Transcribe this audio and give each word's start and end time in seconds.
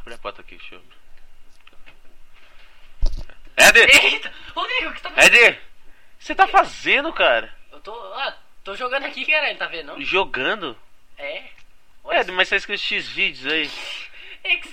Abre 0.00 0.14
a 0.14 0.18
porta 0.18 0.40
aqui, 0.42 0.58
show. 0.58 0.80
Ed! 3.56 3.78
Eita! 3.78 4.32
Rodrigo, 4.54 4.90
o 4.90 4.92
que 4.94 5.00
tá 5.02 5.10
Ed! 5.24 5.58
Você 6.18 6.34
tá 6.34 6.46
fazendo, 6.46 7.12
cara? 7.12 7.52
Eu 7.72 7.80
tô. 7.80 7.92
Ah, 8.14 8.36
tô 8.64 8.74
jogando 8.76 9.04
aqui, 9.04 9.24
caralho, 9.24 9.56
tá 9.56 9.66
vendo? 9.66 9.86
não? 9.88 10.00
Jogando? 10.02 10.76
É. 11.18 11.44
Ed, 12.12 12.30
mas 12.32 12.48
tá 12.48 12.56
escrito 12.56 12.80
X 12.80 13.08
vídeos 13.08 13.52
aí. 13.52 13.70
X, 14.44 14.68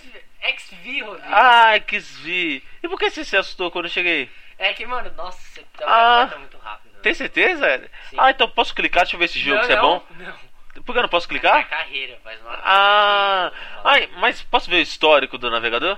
XV, 0.70 1.02
Rodrigo. 1.02 1.28
Ah, 1.34 1.73
XV. 1.80 2.64
E 2.84 2.88
por 2.88 3.00
que 3.00 3.10
você 3.10 3.23
se 3.23 3.38
assustou 3.38 3.72
quando 3.72 3.86
eu 3.86 3.92
cheguei? 3.92 4.30
É 4.58 4.73
que, 4.73 4.86
mano, 4.86 5.12
nossa, 5.14 5.40
você 5.40 5.64
tá, 5.78 5.86
Ah. 5.88 6.28
tá 6.28 6.38
muito 6.38 6.58
rápido. 6.58 7.02
Tem 7.02 7.14
certeza, 7.14 7.67
Ed? 7.73 7.90
Sim. 8.10 8.16
Ah, 8.20 8.32
então 8.32 8.50
posso 8.50 8.73
clicar? 8.76 9.04
Deixa 9.04 9.16
eu 9.16 9.20
ver 9.20 9.26
esse 9.26 9.40
jogo 9.40 9.58
não, 9.58 9.64
se 9.66 9.72
é 9.72 9.76
não, 9.76 9.82
bom. 9.82 10.06
Não. 10.12 10.53
Por 10.86 10.92
que 10.94 11.00
eu 11.00 11.03
não 11.03 11.09
posso 11.09 11.28
É 11.28 11.30
clicar? 11.30 11.70
carreira, 11.70 12.20
faz 12.23 12.39
uma. 12.42 12.59
Ah, 12.64 13.52
ai, 13.84 14.09
mas 14.17 14.42
posso 14.42 14.70
ver 14.70 14.78
o 14.78 14.81
histórico 14.81 15.38
do 15.38 15.50
navegador? 15.50 15.98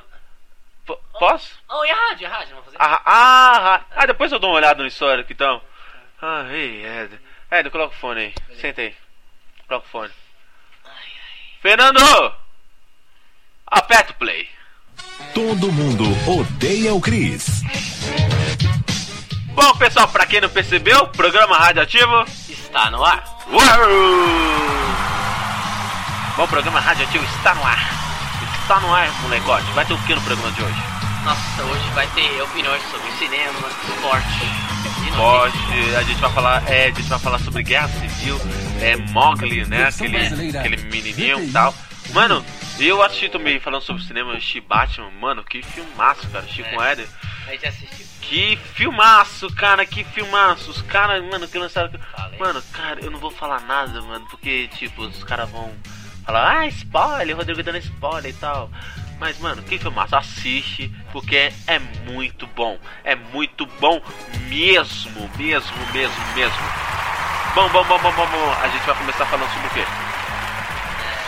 P- 0.85 0.97
posso? 1.19 1.57
Oh, 1.69 1.83
e 1.83 1.89
a 1.89 1.95
rádio, 1.95 2.27
a 2.27 2.29
rádio, 2.29 2.49
vamos 2.49 2.65
fazer? 2.65 2.77
Ah, 2.79 3.01
ah, 3.05 3.75
ah, 3.75 3.81
ah, 3.95 4.05
depois 4.05 4.31
eu 4.31 4.37
dou 4.39 4.51
uma 4.51 4.57
olhada 4.57 4.81
no 4.83 4.87
histórico 4.87 5.31
então. 5.33 5.59
Ah, 6.21 6.45
ei, 6.51 6.85
Ed. 6.85 7.19
Ed, 7.51 7.69
coloca 7.71 7.95
o 7.95 7.99
fone 7.99 8.21
aí. 8.21 8.33
Senta 8.59 8.81
aí. 8.81 8.95
Coloca 9.67 9.87
o 9.87 9.89
fone. 9.89 10.13
Fernando! 11.61 11.99
Aperta 13.65 14.11
o 14.11 14.15
play. 14.15 14.47
Todo 15.33 15.71
mundo 15.71 16.03
odeia 16.29 16.93
o 16.93 17.01
Cris. 17.01 17.61
Bom, 19.53 19.75
pessoal, 19.77 20.07
pra 20.09 20.25
quem 20.25 20.41
não 20.41 20.49
percebeu, 20.49 21.07
programa 21.07 21.57
Radioativo 21.57 22.25
Está 22.75 22.91
no 22.91 23.05
ar. 23.05 23.23
Uau! 23.53 23.89
Bom, 26.35 26.43
o 26.43 26.47
programa 26.49 26.81
Radioativo 26.81 27.23
está 27.23 27.55
no 27.55 27.63
ar. 27.63 27.79
Está 28.61 28.81
no 28.81 28.93
ar, 28.93 29.09
molecote. 29.21 29.63
Vai 29.71 29.85
ter 29.85 29.93
o 29.93 29.97
que 29.99 30.13
no 30.13 30.19
programa 30.19 30.51
de 30.51 30.61
hoje? 30.61 30.83
Nossa, 31.23 31.63
hoje 31.63 31.89
vai 31.91 32.05
ter 32.07 32.41
opiniões 32.41 32.83
sobre 32.91 33.09
cinema, 33.13 33.59
esporte. 33.87 34.27
e. 35.07 35.17
Hoje 35.17 35.95
a 35.95 36.03
gente 36.03 36.19
vai 36.19 36.33
falar, 36.33 36.69
é, 36.69 36.87
a 36.87 36.91
gente 36.91 37.03
vai 37.03 37.19
falar 37.19 37.39
sobre 37.39 37.63
guerra 37.63 37.87
civil, 37.87 38.37
é 38.81 38.97
Mogli, 38.97 39.63
né? 39.63 39.87
Aquele, 39.87 40.57
aquele 40.57 40.75
menininho 40.91 41.45
e 41.45 41.51
tal. 41.53 41.73
Mano, 42.13 42.45
eu 42.77 43.01
assisti 43.01 43.29
também 43.29 43.57
falando 43.61 43.83
sobre 43.83 44.03
cinema, 44.03 44.31
eu 44.31 44.35
assisti 44.35 44.59
Batman, 44.59 45.11
mano, 45.21 45.45
que 45.45 45.63
filmaço, 45.63 46.27
cara. 46.27 46.43
Assisti 46.43 46.61
com 46.63 46.75
o 46.75 46.83
É. 46.83 46.91
Éder. 46.91 47.07
A 47.47 47.51
gente 47.51 47.67
assistiu. 47.67 48.04
Que 48.27 48.55
filmaço, 48.73 49.53
cara, 49.53 49.85
que 49.85 50.03
filmaço. 50.03 50.71
Os 50.71 50.81
caras, 50.81 51.23
mano, 51.23 51.47
que 51.47 51.59
lançaram. 51.59 51.91
Mano, 52.39 52.61
cara, 52.73 52.99
eu 53.01 53.11
não 53.11 53.19
vou 53.19 53.29
falar 53.29 53.61
nada, 53.61 54.01
mano, 54.01 54.25
porque, 54.31 54.67
tipo, 54.69 55.03
os 55.03 55.23
caras 55.23 55.49
vão 55.49 55.71
falar, 56.25 56.57
ah, 56.57 56.67
spoiler, 56.67 57.35
Rodrigo 57.35 57.61
dando 57.61 57.77
spoiler 57.77 58.31
e 58.31 58.33
tal. 58.33 58.69
Mas, 59.19 59.39
mano, 59.39 59.61
que 59.61 59.77
filmaço, 59.77 60.15
assiste, 60.15 60.91
porque 61.11 61.53
é 61.67 61.79
muito 61.79 62.47
bom. 62.47 62.79
É 63.03 63.15
muito 63.15 63.65
bom 63.79 64.01
mesmo, 64.49 65.29
mesmo, 65.37 65.93
mesmo, 65.93 66.25
mesmo. 66.33 66.63
Bom, 67.53 67.69
bom, 67.69 67.85
bom, 67.85 67.99
bom, 67.99 68.11
bom, 68.11 68.27
bom. 68.27 68.51
A 68.61 68.67
gente 68.69 68.85
vai 68.85 68.97
começar 68.97 69.25
falando 69.27 69.53
sobre 69.53 69.67
o 69.67 69.71
quê? 69.71 69.85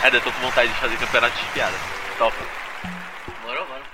É, 0.02 0.14
eu 0.14 0.20
tô 0.20 0.32
com 0.32 0.40
vontade 0.40 0.72
de 0.72 0.78
fazer 0.78 0.96
campeonato 0.98 1.38
de 1.38 1.52
piada. 1.52 1.76
Topa, 2.18 2.36
Demorou, 3.40 3.68
mano. 3.68 3.84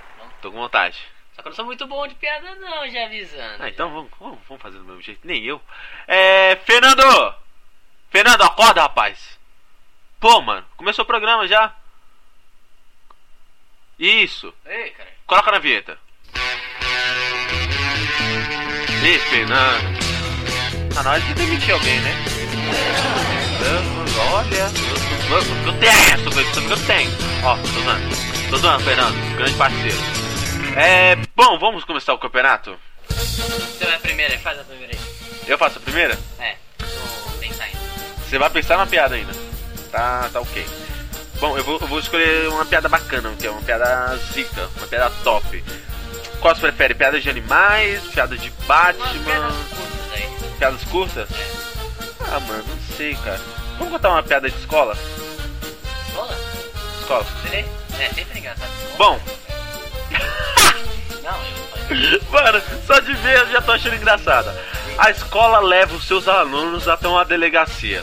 Tô 0.41 0.51
com 0.51 0.59
vontade. 0.59 1.14
Só 1.35 1.43
que 1.43 1.49
eu 1.49 1.51
não 1.51 1.57
sou 1.57 1.65
muito 1.65 1.87
bom 1.87 2.07
de 2.07 2.15
piada, 2.15 2.55
não, 2.55 2.89
já 2.89 3.07
avisando. 3.07 3.63
Ah, 3.63 3.69
então 3.69 3.93
vamos, 3.93 4.11
vamos, 4.19 4.39
vamos 4.49 4.63
fazer 4.63 4.79
do 4.79 4.85
mesmo 4.85 5.03
jeito. 5.03 5.27
Nem 5.27 5.43
eu. 5.45 5.61
É. 6.07 6.57
Fernando! 6.65 7.35
Fernando, 8.11 8.43
acorda, 8.43 8.83
rapaz! 8.83 9.39
Pô, 10.21 10.41
mano, 10.41 10.65
começou 10.77 11.03
o 11.03 11.07
programa 11.07 11.47
já. 11.49 11.75
Isso. 13.99 14.55
Ei, 14.65 14.91
cara. 14.91 15.11
Coloca 15.27 15.51
na 15.51 15.59
vinheta. 15.59 15.99
Ih, 19.03 19.19
Fernando. 19.19 20.95
Tá 20.95 21.03
na 21.03 21.11
hora 21.11 21.21
de 21.21 21.35
demitir 21.35 21.75
alguém, 21.75 22.01
né? 22.01 22.13
Olha, 24.33 24.71
eu, 25.31 25.37
eu, 25.37 25.67
eu 25.67 25.81
tenho 25.81 25.93
essa 25.93 26.71
eu 26.71 26.87
tenho. 26.87 27.11
Ó, 27.43 27.57
tô 27.57 27.67
zoando. 27.67 28.51
Tô 28.51 28.57
zoando, 28.57 28.85
Fernando. 28.85 29.37
Grande 29.37 29.55
parceiro. 29.55 30.24
É. 30.77 31.17
Bom, 31.37 31.59
vamos 31.59 31.85
começar 31.85 32.13
o 32.15 32.19
campeonato? 32.19 32.77
Você 33.09 33.85
vai 33.85 33.99
primeiro 33.99 34.33
aí, 34.33 34.39
faz 34.39 34.59
a 34.59 34.65
primeira 34.65 34.93
aí. 34.93 35.01
Eu 35.47 35.59
faço 35.59 35.79
a 35.79 35.81
primeira? 35.81 36.19
É, 36.39 36.57
tô 36.79 36.87
pensando. 37.39 37.69
Você 38.27 38.39
vai 38.39 38.51
pensar 38.51 38.77
na 38.77 38.87
piada 38.87 39.15
ainda. 39.15 39.33
Tá, 39.91 40.29
tá 40.33 40.41
ok. 40.41 40.67
Bom, 41.39 41.57
eu 41.57 41.65
vou, 41.65 41.79
eu 41.81 41.87
vou 41.87 41.99
escolher 41.99 42.49
uma 42.49 42.65
piada 42.65 42.89
bacana, 42.89 43.33
que 43.39 43.47
é 43.47 43.51
uma 43.51 43.63
piada 43.63 44.17
zica, 44.33 44.69
uma 44.77 44.87
piada 44.87 45.15
top. 45.23 45.63
Qual 46.41 46.55
você 46.55 46.61
prefere? 46.63 46.95
Piadas 46.95 47.23
de 47.23 47.31
animais, 47.31 48.03
piadas 48.07 48.41
de 48.41 48.51
Batman, 48.67 49.23
piadas 49.25 49.55
curtas 49.69 50.13
aí. 50.13 50.29
piadas 50.59 50.85
curtas? 50.85 51.29
Ah, 52.33 52.41
mano, 52.41 52.65
não 52.67 52.97
sei, 52.97 53.15
cara. 53.17 53.41
Vamos 53.79 53.93
contar 53.93 54.11
uma 54.11 54.23
piada 54.23 54.49
de 54.51 54.57
escola? 54.59 54.97
Escola? 56.09 56.39
Escola. 57.01 57.27
É, 57.53 58.09
sempre 58.15 58.39
engraçado. 58.39 58.71
Bom, 58.97 59.21
mano, 62.31 62.63
só 62.87 63.01
de 63.01 63.15
ver 63.15 63.39
eu 63.39 63.49
já 63.49 63.63
tô 63.63 63.73
achando 63.73 63.97
engraçada. 63.97 64.55
A 64.99 65.11
escola 65.11 65.61
leva 65.61 65.95
os 65.95 66.07
seus 66.07 66.29
alunos 66.29 66.87
até 66.87 67.09
uma 67.09 67.25
delegacia 67.25 68.03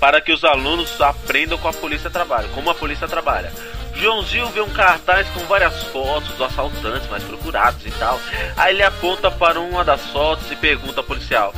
para 0.00 0.20
que 0.20 0.32
os 0.32 0.44
alunos 0.44 1.00
aprendam 1.00 1.58
com 1.58 1.68
a 1.68 1.72
polícia 1.72 2.10
trabalha, 2.10 2.48
como 2.54 2.70
a 2.70 2.74
polícia 2.74 3.08
trabalha. 3.08 3.52
Joãozinho 3.94 4.48
vê 4.48 4.60
um 4.60 4.68
cartaz 4.68 5.26
com 5.28 5.40
várias 5.46 5.84
fotos 5.84 6.28
dos 6.30 6.42
assaltantes 6.42 7.08
mais 7.08 7.22
procurados 7.22 7.84
e 7.86 7.90
tal. 7.92 8.20
Aí 8.56 8.74
ele 8.74 8.82
aponta 8.82 9.30
para 9.30 9.58
uma 9.58 9.82
das 9.82 10.02
fotos 10.08 10.50
e 10.50 10.56
pergunta 10.56 11.00
ao 11.00 11.04
policial: 11.04 11.54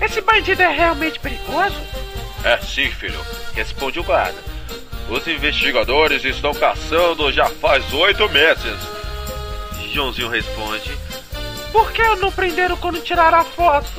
Esse 0.00 0.20
bandido 0.20 0.62
é 0.62 0.68
realmente 0.68 1.18
perigoso? 1.18 1.80
É 2.44 2.56
sim, 2.58 2.90
filho, 2.90 3.20
responde 3.54 3.98
o 3.98 4.04
guarda. 4.04 4.38
Os 5.08 5.26
investigadores 5.26 6.24
estão 6.24 6.54
caçando 6.54 7.32
já 7.32 7.46
faz 7.46 7.92
oito 7.92 8.28
meses. 8.28 9.01
Joãozinho 9.92 10.28
responde: 10.28 10.90
Por 11.70 11.92
que 11.92 12.02
não 12.16 12.32
prenderam 12.32 12.76
quando 12.78 13.02
tiraram 13.02 13.38
a 13.38 13.44
foto? 13.44 13.90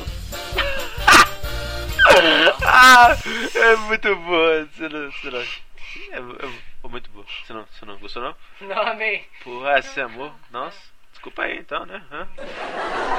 ah, 2.66 3.16
é 3.54 3.76
muito 3.76 4.16
boa. 4.16 4.66
Você 4.72 4.88
não, 4.88 5.10
você 5.12 5.30
não, 5.30 5.40
é, 5.40 6.46
é 6.84 6.88
muito 6.88 7.10
boa. 7.10 7.24
Você 7.46 7.52
não, 7.52 7.64
você 7.70 7.86
não 7.86 7.96
gostou 7.98 8.22
não? 8.22 8.34
Não, 8.60 8.82
amei. 8.82 9.24
Porra, 9.44 9.78
esse 9.78 10.00
amor. 10.00 10.32
Nossa, 10.50 10.76
desculpa 11.12 11.42
aí 11.42 11.58
então, 11.58 11.86
né? 11.86 12.02
Hã? 12.10 12.26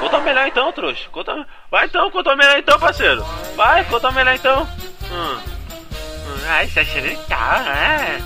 Conta 0.00 0.20
melhor 0.20 0.46
então, 0.46 0.70
trouxa. 0.72 1.08
Conta... 1.08 1.46
Vai 1.70 1.86
então, 1.86 2.10
conta 2.10 2.36
melhor 2.36 2.58
então, 2.58 2.78
parceiro. 2.78 3.24
Vai, 3.56 3.84
conta 3.86 4.12
melhor 4.12 4.34
então. 4.34 4.64
Hum. 5.10 5.36
Hum, 5.38 6.46
Ai, 6.46 6.66
você 6.66 6.80
acha 6.80 7.00
legal, 7.00 7.62
né? 7.62 8.18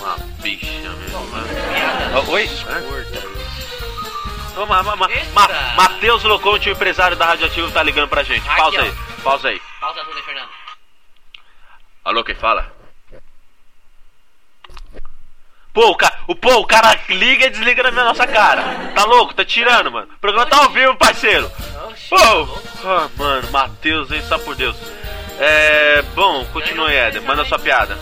Uma 0.00 0.16
bicha 0.40 0.66
mesmo. 0.88 1.18
Ó, 2.14 2.32
Oi? 2.32 2.48
Hã? 2.66 3.43
Ô, 4.56 4.66
ma, 4.66 4.82
ma, 4.82 4.96
ma. 4.96 5.08
Matheus 5.76 6.22
Loconte, 6.22 6.68
o 6.68 6.72
empresário 6.72 7.16
da 7.16 7.26
Radioativo, 7.26 7.70
tá 7.72 7.82
ligando 7.82 8.08
pra 8.08 8.22
gente. 8.22 8.48
Aqui, 8.48 8.56
Pausa 8.60 8.78
ó. 8.78 8.82
aí, 8.82 8.92
pausa 9.22 9.48
aí. 9.48 9.62
Pausa 9.80 10.04
tudo 10.04 10.16
aí, 10.16 10.22
Fernando. 10.22 10.48
Alô, 12.04 12.22
quem 12.22 12.34
fala? 12.34 12.72
Pô, 15.72 15.90
o 15.90 15.96
cara, 15.96 16.16
o, 16.28 16.36
pô, 16.36 16.54
o 16.60 16.66
cara 16.66 16.96
liga 17.08 17.46
e 17.46 17.50
desliga 17.50 17.82
na 17.82 17.90
minha 17.90 18.04
nossa 18.04 18.26
cara. 18.28 18.62
Tá 18.94 19.04
louco? 19.04 19.34
Tá 19.34 19.44
tirando, 19.44 19.90
mano. 19.90 20.08
O 20.14 20.18
programa 20.20 20.46
tá 20.46 20.58
ao 20.58 20.70
vivo, 20.70 20.94
parceiro. 20.96 21.50
Pô! 22.08 22.16
Ah, 22.86 23.08
mano, 23.16 23.50
Matheus, 23.50 24.12
hein? 24.12 24.22
Só 24.22 24.38
por 24.38 24.54
Deus. 24.54 24.76
É. 25.40 26.02
Bom, 26.14 26.44
continue, 26.52 26.94
Éder. 26.94 27.22
Manda 27.22 27.44
sua 27.44 27.58
piada. 27.58 27.98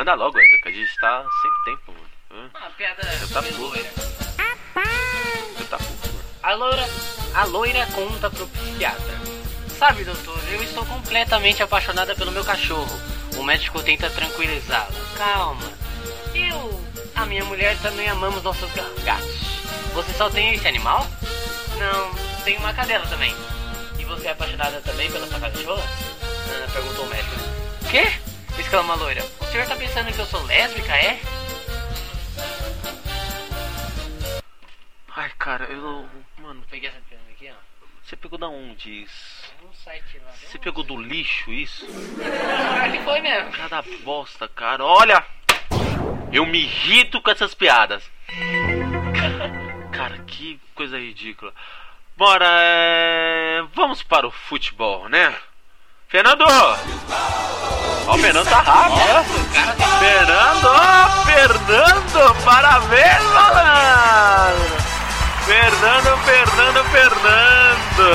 Manda 0.00 0.14
logo, 0.14 0.38
Éder, 0.38 0.62
que 0.62 0.68
a 0.70 0.72
gente 0.72 0.96
tá 0.98 1.26
sem 1.42 1.50
tempo, 1.74 1.92
mano. 1.92 2.08
Hã? 2.54 2.58
Uma 2.58 2.70
piada 2.70 3.02
tá 3.02 3.26
sobre 3.26 3.50
puto. 3.50 3.60
loira. 3.60 3.90
Você 5.58 5.64
tá 5.68 5.78
mano. 5.78 6.24
A 6.42 6.54
loira, 6.54 6.88
a 7.34 7.44
loira 7.44 7.86
conta 7.94 8.30
pro 8.30 8.46
psiquiatra. 8.46 9.20
Sabe, 9.78 10.02
doutor, 10.04 10.40
eu 10.52 10.62
estou 10.62 10.86
completamente 10.86 11.62
apaixonada 11.62 12.14
pelo 12.14 12.32
meu 12.32 12.42
cachorro. 12.42 12.88
O 13.36 13.42
médico 13.42 13.82
tenta 13.82 14.08
tranquilizá-la. 14.08 14.88
Calma. 15.18 15.70
Eu, 16.34 16.82
a 17.14 17.26
minha 17.26 17.44
mulher 17.44 17.76
também 17.82 18.08
amamos 18.08 18.42
nossos 18.42 18.72
ga- 18.72 18.88
gatos. 19.04 19.60
Você 19.92 20.14
só 20.14 20.30
tem 20.30 20.54
esse 20.54 20.66
animal? 20.66 21.06
Não, 21.76 22.14
tem 22.42 22.56
uma 22.56 22.72
cadela 22.72 23.06
também. 23.06 23.36
E 23.98 24.04
você 24.06 24.28
é 24.28 24.30
apaixonada 24.30 24.80
também 24.80 25.12
pela 25.12 25.26
sua 25.26 25.40
cachorra? 25.40 25.84
Ah, 26.22 26.70
perguntou 26.72 27.04
o 27.04 27.08
médico. 27.10 27.36
Quê? 27.90 28.29
Exclama 28.60 28.92
a 28.92 28.96
loira. 28.96 29.24
O 29.40 29.44
senhor 29.46 29.66
tá 29.66 29.74
pensando 29.74 30.12
que 30.12 30.18
eu 30.20 30.26
sou 30.26 30.42
lésbica, 30.44 30.94
é? 30.94 31.18
Ai, 35.16 35.30
cara, 35.38 35.64
eu. 35.64 36.06
Mano, 36.38 36.62
Peguei 36.70 36.88
essa 36.88 37.00
piada 37.08 37.24
aqui, 37.30 37.50
ó. 37.50 37.54
você 38.04 38.16
pegou 38.16 38.38
da 38.38 38.48
onde 38.48 39.02
isso? 39.02 39.52
Um 39.64 39.72
site 39.72 40.18
lá. 40.24 40.32
Você 40.32 40.58
pegou 40.58 40.84
do 40.84 40.96
lixo 41.00 41.50
isso? 41.50 41.86
Ah, 42.22 42.88
que 42.90 43.02
foi 43.02 43.20
mesmo? 43.20 43.50
Cada 43.52 43.82
bosta, 44.04 44.46
cara. 44.48 44.84
Olha! 44.84 45.24
Eu 46.32 46.46
me 46.46 46.60
irrito 46.60 47.20
com 47.20 47.30
essas 47.30 47.54
piadas. 47.54 48.08
Cara, 49.92 50.18
que 50.26 50.60
coisa 50.74 50.98
ridícula. 50.98 51.52
Bora, 52.16 52.46
é... 52.46 53.62
vamos 53.74 54.02
para 54.02 54.26
o 54.26 54.30
futebol, 54.30 55.08
né? 55.08 55.34
Fernando! 56.08 56.44
Ó, 58.06 58.14
o 58.14 58.18
Fernando 58.18 58.48
tá 58.48 58.60
rápido, 58.60 58.96
né? 58.96 59.24
Fernando! 59.98 60.66
ó, 60.66 61.24
Fernando! 61.24 62.44
Parabéns, 62.44 63.22
malandro! 63.22 64.80
Fernando, 65.44 66.16
Fernando, 66.24 66.84
Fernando! 66.90 68.10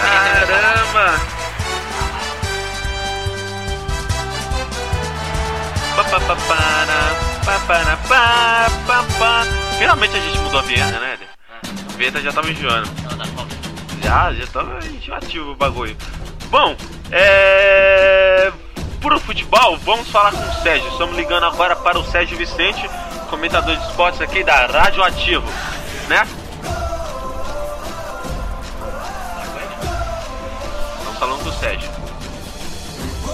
Caramba! 0.00 1.40
Finalmente 9.78 10.16
a 10.16 10.20
gente 10.20 10.38
mudou 10.38 10.60
a 10.60 10.62
vinheta, 10.62 10.98
né, 10.98 11.14
Eder? 11.14 11.28
A 11.62 11.96
vinheta 11.96 12.20
já 12.20 12.32
tava 12.32 12.50
enjoando. 12.50 12.88
Foto. 13.36 13.56
Já, 14.02 14.32
já 14.32 14.46
tava 14.46 14.78
enjoativo 14.86 15.50
o 15.50 15.54
bagulho. 15.54 15.96
Bom, 16.46 16.74
é. 17.12 18.52
Pro 19.00 19.18
futebol, 19.18 19.78
vamos 19.78 20.10
falar 20.10 20.32
com 20.32 20.38
o 20.38 20.62
Sérgio. 20.62 20.88
Estamos 20.90 21.16
ligando 21.16 21.46
agora 21.46 21.74
para 21.74 21.98
o 21.98 22.04
Sérgio 22.04 22.36
Vicente, 22.36 22.88
comentador 23.30 23.74
de 23.74 23.86
esportes 23.86 24.20
aqui 24.20 24.44
da 24.44 24.66
Rádio 24.66 25.02
Ativo, 25.02 25.46
né? 26.06 26.28
Estamos 30.98 31.18
falando 31.18 31.42
com 31.42 31.48
o 31.48 31.52
Sérgio. 31.54 31.90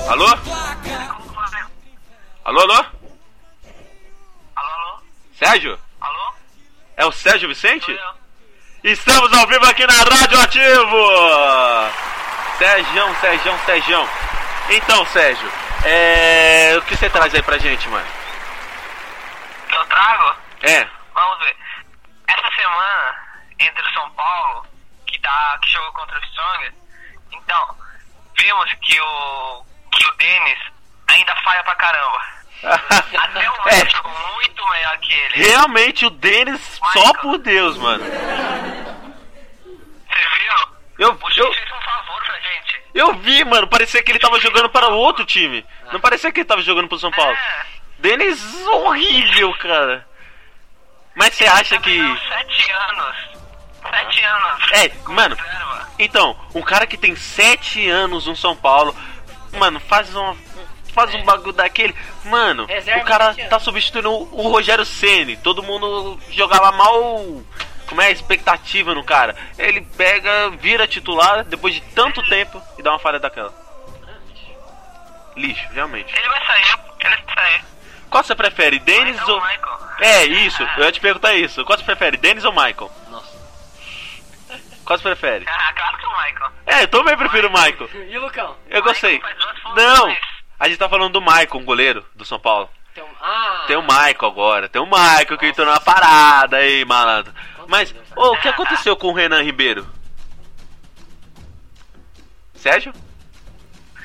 Alô? 0.09 0.27
Alô, 2.45 2.61
alô? 2.61 2.85
Alô, 4.55 4.71
alô? 4.71 5.01
Sérgio? 5.37 5.77
Alô? 6.01 6.33
É 6.97 7.05
o 7.05 7.11
Sérgio 7.11 7.49
Vicente? 7.49 7.99
Estamos 8.85 9.33
ao 9.33 9.49
vivo 9.49 9.67
aqui 9.67 9.85
na 9.85 9.95
Rádio 9.95 10.41
Ativo! 10.41 12.06
Sérgio, 12.59 13.15
Sérgio, 13.21 13.59
Sérgio. 13.67 14.09
Então, 14.71 15.05
Sérgio, 15.07 15.53
é... 15.85 16.75
o 16.79 16.83
que 16.83 16.97
você 16.97 17.09
traz 17.11 17.35
aí 17.35 17.43
pra 17.43 17.59
gente, 17.59 17.89
mano? 17.89 18.07
Que 19.69 19.77
eu 19.77 19.85
trago? 19.87 20.37
É, 20.63 20.87
Vamos 21.15 21.39
ver. 21.39 21.57
Essa 22.29 22.55
semana, 22.55 23.15
entre 23.59 23.83
o 23.83 23.93
São 23.95 24.11
Paulo, 24.11 24.67
que, 25.07 25.19
tá, 25.21 25.59
que 25.63 25.73
jogou 25.73 25.93
contra 25.93 26.19
o 26.19 26.25
Strong, 26.25 26.75
então, 27.33 27.77
vimos 28.39 28.73
que 28.83 29.01
o, 29.01 29.65
que 29.93 30.07
o 30.07 30.15
Denis 30.17 30.59
ainda 31.09 31.35
falha 31.37 31.63
pra 31.65 31.75
caramba. 31.77 32.21
Até 32.67 33.51
o 33.51 33.65
Mike 33.65 33.87
é, 33.87 33.91
jogou 33.91 34.13
muito 34.35 34.69
melhor 34.71 34.99
que 34.99 35.13
ele. 35.15 35.49
realmente 35.49 36.05
o 36.07 36.11
Denis, 36.11 36.81
só 36.93 37.13
por 37.15 37.39
Deus, 37.39 37.77
mano. 37.79 38.05
Você 40.05 40.19
viu? 40.19 40.55
Eu, 40.99 41.13
O 41.13 41.31
eu, 41.31 41.53
fez 41.55 41.73
um 41.73 41.81
favor. 41.81 42.06
Eu 42.97 43.15
vi, 43.15 43.45
mano, 43.45 43.69
parecia 43.69 44.03
que 44.03 44.11
ele 44.11 44.19
tava 44.19 44.41
jogando 44.41 44.69
para 44.71 44.89
o 44.89 44.97
outro 44.97 45.25
time. 45.25 45.65
Não 45.93 46.01
parecia 46.01 46.33
que 46.33 46.41
ele 46.41 46.49
tava 46.49 46.63
jogando 46.63 46.89
pro 46.89 46.99
São 46.99 47.11
Paulo. 47.11 47.37
É, 47.37 47.67
Denis 47.99 48.67
horrível, 48.67 49.53
cara. 49.59 50.07
Mas 51.15 51.35
você 51.35 51.45
acha 51.45 51.79
que. 51.79 51.97
não, 51.99 52.17
Sete 52.17 52.71
anos. 52.71 53.17
Sete 53.91 54.25
anos. 54.25 54.73
É, 54.73 54.93
mano. 55.11 55.37
Então, 55.99 56.37
um 56.55 56.63
cara 56.63 56.87
que 56.87 56.97
tem 56.97 57.17
7 57.17 57.89
anos 57.89 58.27
no 58.27 58.37
São 58.37 58.55
Paulo, 58.55 58.95
mano, 59.53 59.81
faz 59.81 60.15
uma. 60.15 60.37
Faz 60.93 61.15
um 61.15 61.23
bagulho 61.25 61.53
daquele. 61.53 61.95
Mano, 62.25 62.65
o 62.65 63.05
cara 63.05 63.35
sete 63.35 63.51
tá 63.51 63.59
substituindo 63.59 64.11
o 64.11 64.47
o 64.47 64.49
Rogério 64.49 64.85
Ceni. 64.85 65.37
Todo 65.37 65.63
mundo 65.63 66.19
jogava 66.31 66.73
mal. 66.73 67.43
Como 67.89 68.01
é 68.01 68.07
a 68.07 68.11
expectativa 68.11 68.95
no 68.95 69.05
cara? 69.05 69.37
Ele 69.59 69.81
pega, 69.97 70.51
vira 70.51 70.87
titular 70.87 71.45
depois 71.45 71.75
de 71.75 71.81
tanto 71.81 72.23
tempo 72.29 72.61
e 72.79 72.83
dá 72.83 72.91
uma 72.93 72.99
falha 72.99 73.19
daquela. 73.19 73.53
Lixo, 75.37 75.69
realmente. 75.73 76.15
Ele 76.17 76.29
vai 76.29 76.47
sair. 76.47 76.79
Ele 77.01 77.17
vai 77.17 77.35
sair. 77.35 77.65
Qual 78.11 78.25
você 78.25 78.35
prefere, 78.35 78.79
Denis 78.79 79.17
Então, 79.21 79.35
ou. 79.35 79.41
Michael. 79.41 79.79
É, 80.01 80.25
isso, 80.25 80.63
eu 80.77 80.85
ia 80.85 80.93
te 80.93 81.01
perguntar 81.01 81.35
isso. 81.35 81.65
Qual 81.65 81.79
você 81.79 81.85
prefere, 81.85 82.17
Denis 82.17 82.45
ou 82.45 82.53
Michael? 82.53 82.91
Nossa. 83.11 83.37
Qual 84.85 84.99
você 84.99 85.03
prefere? 85.03 85.45
Ah, 85.49 85.73
claro 85.75 85.99
que 85.99 86.07
o 86.07 86.11
Michael. 86.11 86.53
É, 86.67 86.83
eu 86.85 86.89
também 86.89 87.17
prefiro 87.17 87.49
o 87.49 87.53
Michael. 87.53 87.91
E 88.09 88.17
o 88.17 88.21
Lucão? 88.23 88.57
Eu 88.69 88.83
gostei. 88.83 89.21
Não! 89.75 90.17
A 90.59 90.69
gente 90.69 90.79
tá 90.79 90.89
falando 90.89 91.13
do 91.13 91.21
Michael, 91.21 91.49
um 91.57 91.65
goleiro 91.65 92.07
do 92.15 92.25
São 92.25 92.39
Paulo. 92.39 92.71
Tem 92.95 93.05
um... 93.05 93.09
Ah! 93.21 93.65
Tem 93.67 93.77
o 93.77 93.83
Michael 93.83 94.17
agora, 94.23 94.69
tem 94.69 94.81
o 94.81 94.87
Michael 94.87 95.37
que 95.39 95.47
entrou 95.47 95.67
na 95.67 95.79
parada 95.81 96.57
aí, 96.57 96.85
malandro. 96.85 97.33
Mas, 97.69 97.95
ô, 98.15 98.33
o 98.33 98.41
que 98.41 98.49
aconteceu 98.49 98.97
com 98.97 99.09
o 99.09 99.13
Renan 99.13 99.43
Ribeiro? 99.43 99.87
Sérgio? 102.55 102.93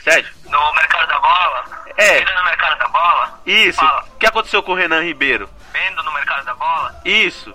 Sérgio? 0.04 0.34
No 0.46 0.74
mercado 0.74 1.08
da 1.08 1.20
bola? 1.20 1.66
É. 1.98 2.22
No 2.34 2.44
mercado 2.44 2.78
da 2.80 2.88
bola? 2.88 3.42
Isso. 3.46 3.80
Fala. 3.80 4.04
O 4.14 4.18
que 4.18 4.26
aconteceu 4.26 4.64
com 4.64 4.72
o 4.72 4.76
Renan 4.76 5.02
Ribeiro? 5.04 5.50
Vendo 5.72 6.04
no 6.04 6.12
mercado 6.14 6.46
da 6.46 6.54
bola? 6.56 7.02
Isso. 7.06 7.54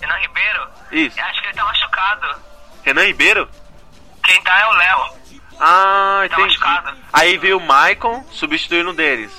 Renan 0.00 0.16
Ribeiro? 0.18 0.68
Isso. 0.92 1.18
Eu 1.20 1.24
acho 1.26 1.40
que 1.40 1.46
ele 1.46 1.54
tá 1.54 1.64
machucado. 1.64 2.40
Renan 2.82 3.04
Ribeiro? 3.04 3.48
Quem 4.24 4.42
tá 4.42 4.58
é 4.60 4.66
o 4.66 4.72
Léo. 4.72 5.20
Ah, 5.60 6.20
Tá 6.20 6.26
entendi. 6.26 6.58
machucado. 6.58 6.96
Aí 7.12 7.36
veio 7.38 7.58
o 7.58 7.60
Michael 7.60 8.24
substituindo 8.30 8.90
um 8.90 8.94
deles. 8.94 9.32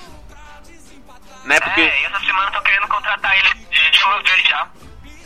Né? 1.46 1.60
Porque. 1.60 1.82
É, 1.82 2.02
e 2.02 2.06
essa 2.06 2.20
semana 2.20 2.48
eu 2.50 2.52
tô 2.54 2.62
querendo 2.62 2.88
contratar 2.88 3.36
ele 3.38 3.54
de, 3.56 3.92
de 3.92 4.00
vez 4.32 4.48
já. 4.48 4.68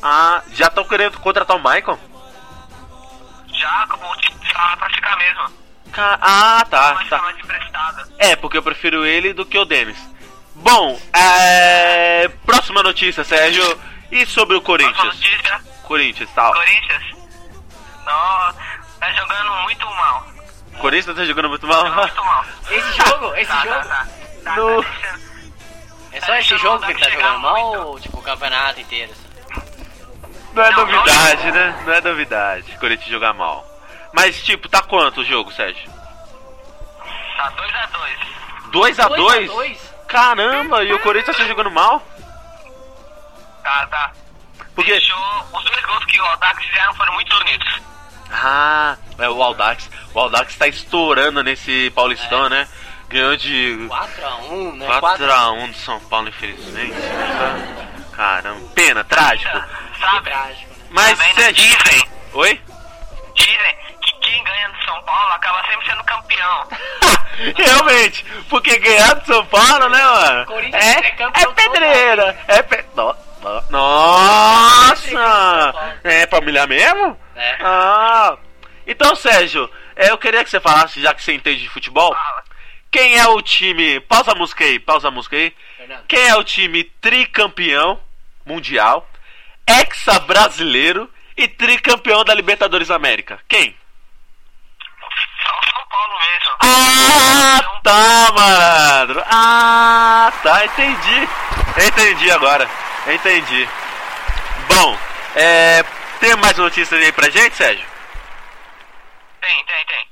Ah, 0.07 0.43
já 0.51 0.67
estão 0.67 0.83
querendo 0.83 1.19
contratar 1.19 1.57
o 1.57 1.59
Michael? 1.63 1.99
Já, 3.47 3.83
acabou 3.83 4.15
de 4.17 4.53
falar 4.53 4.77
pra 4.77 4.89
ficar 4.91 5.17
mesmo. 5.17 5.49
Ca- 5.91 6.19
Ah, 6.21 6.63
tá, 6.69 6.93
tá. 7.09 7.19
tá. 7.19 8.05
É, 8.19 8.35
porque 8.35 8.55
eu 8.57 8.61
prefiro 8.63 9.03
ele 9.03 9.33
do 9.33 9.45
que 9.45 9.57
o 9.57 9.65
Denis. 9.65 9.97
Bom, 10.53 10.99
é... 11.11 12.27
próxima 12.45 12.83
notícia, 12.83 13.23
Sérgio. 13.23 13.63
E 14.11 14.25
sobre 14.27 14.55
o 14.55 14.61
Corinthians? 14.61 15.03
notícia. 15.15 15.59
Corinthians, 15.83 16.29
tal. 16.35 16.53
Corinthians. 16.53 17.03
Nossa, 18.05 18.55
tá 18.99 19.11
jogando 19.11 19.51
muito 19.63 19.85
mal. 19.87 20.27
Corinthians 20.79 21.15
tá 21.17 21.25
jogando 21.25 21.49
muito 21.49 21.65
mal? 21.65 21.79
Jogando 21.87 21.97
muito 22.01 22.23
mal. 22.23 22.45
Esse 22.69 22.91
jogo? 22.93 23.35
Esse 23.35 23.51
Tá, 23.51 23.61
jogo? 23.63 23.75
tá, 23.75 23.83
tá. 23.85 24.07
Tá, 24.43 24.55
No- 24.55 24.83
tá 24.83 24.89
É 26.11 26.21
só 26.21 26.35
esse 26.35 26.51
Não, 26.51 26.59
jogo 26.59 26.85
que 26.85 26.91
ele 26.91 26.99
tá 26.99 27.09
jogando 27.09 27.39
mal 27.39 27.53
muito. 27.71 27.87
ou 27.87 27.99
tipo 27.99 28.19
o 28.19 28.21
campeonato 28.21 28.79
inteiro? 28.79 29.11
assim? 29.11 29.25
Não 30.55 30.63
é 30.63 30.71
novidade, 30.71 31.51
né? 31.51 31.83
Não 31.85 31.93
é 31.93 32.01
novidade. 32.01 32.77
Corinthians 32.79 33.09
jogar 33.09 33.33
mal. 33.33 33.65
Mas, 34.13 34.41
tipo, 34.41 34.69
tá 34.69 34.81
quanto 34.81 35.19
o 35.21 35.25
jogo, 35.25 35.51
Sérgio? 35.51 35.91
Tá 37.35 37.51
2x2. 37.51 38.71
2 38.71 38.99
a 38.99 39.07
2 39.09 39.19
Dois 39.19 39.49
a 39.49 39.53
dois? 39.53 39.95
Caramba, 40.07 40.83
e 40.83 40.93
o 40.93 40.99
Corinthians 40.99 41.35
tá 41.35 41.43
jogando 41.45 41.69
mal? 41.71 42.01
Tá, 43.61 43.87
tá. 43.87 44.11
Porque. 44.73 44.91
Deixou, 44.91 45.17
os 45.53 45.63
dois 45.65 45.85
gols 45.85 46.05
que 46.05 46.21
o 46.21 46.33
Odax 46.33 46.63
fizeram 46.63 46.93
foram 46.95 47.13
muito 47.13 47.35
bonitos. 47.37 47.81
Ah, 48.31 48.95
é 49.17 49.29
o 49.29 49.41
Aldax. 49.43 49.89
O 50.13 50.19
Aldax 50.19 50.55
tá 50.55 50.67
estourando 50.67 51.43
nesse 51.43 51.91
Paulistão, 51.95 52.47
né? 52.49 52.67
Ganhou 53.09 53.35
de 53.35 53.77
4x1, 53.89 54.73
né? 54.77 54.87
4x1 54.87 55.67
do 55.71 55.77
São 55.77 55.99
Paulo, 56.01 56.29
infelizmente. 56.29 56.93
né? 56.93 57.95
Caramba, 58.13 58.67
pena, 58.73 59.03
trágico. 59.03 59.57
Sabe? 59.99 60.29
né? 60.29 60.55
Mas 60.89 61.17
Também 61.17 61.33
você. 61.33 61.53
dizem, 61.53 62.09
Oi? 62.33 62.61
dizem 63.35 63.77
que 64.01 64.13
quem 64.21 64.43
ganha 64.43 64.69
do 64.69 64.83
São 64.85 65.01
Paulo 65.03 65.31
acaba 65.33 65.65
sempre 65.67 65.85
sendo 65.89 66.03
campeão. 66.03 66.67
Realmente, 67.57 68.25
porque 68.49 68.77
ganhar 68.79 69.13
do 69.15 69.25
São 69.25 69.45
Paulo, 69.47 69.89
né, 69.89 70.03
mano? 70.03 70.45
É, 70.73 70.99
é 70.99 71.15
é 71.41 71.45
pedreira. 71.53 72.37
É 72.47 72.61
pe... 72.61 72.83
No- 72.95 73.15
no- 73.41 73.63
Nossa! 73.69 75.73
É 76.03 76.25
pra 76.25 76.39
humilhar 76.39 76.67
mesmo? 76.67 77.19
É. 77.35 77.57
Ah. 77.61 78.37
Então, 78.87 79.15
Sérgio, 79.15 79.69
é, 79.95 80.09
eu 80.11 80.17
queria 80.17 80.43
que 80.43 80.49
você 80.49 80.59
falasse, 80.59 81.01
já 81.01 81.13
que 81.13 81.23
você 81.23 81.33
entende 81.33 81.61
de 81.61 81.69
futebol, 81.69 82.15
quem 82.91 83.17
é 83.17 83.27
o 83.27 83.41
time. 83.41 83.99
Pausa 84.01 84.31
a 84.31 84.35
música 84.35 84.63
aí, 84.63 84.79
pausa 84.79 85.07
a 85.09 85.11
música 85.11 85.35
aí. 85.35 85.53
Quem 86.07 86.27
é 86.27 86.35
o 86.35 86.43
time 86.43 86.83
tricampeão 87.01 87.99
mundial, 88.45 89.07
hexa 89.67 90.19
brasileiro 90.19 91.09
e 91.37 91.47
tricampeão 91.47 92.23
da 92.23 92.33
Libertadores 92.33 92.89
América? 92.89 93.39
Quem? 93.47 93.77
São 95.43 95.85
Paulo 95.89 96.19
mesmo. 96.19 96.55
Ah, 96.61 97.79
tá, 97.83 98.31
malandro. 98.33 99.23
Ah, 99.27 100.33
tá, 100.43 100.65
entendi. 100.65 101.29
Entendi 101.87 102.31
agora. 102.31 102.69
Entendi. 103.07 103.67
Bom, 104.67 104.97
é, 105.35 105.83
tem 106.19 106.35
mais 106.37 106.57
notícias 106.57 107.01
aí 107.01 107.11
pra 107.11 107.29
gente, 107.29 107.55
Sérgio? 107.55 107.85
Tem, 109.41 109.65
tem, 109.65 109.85
tem. 109.85 110.07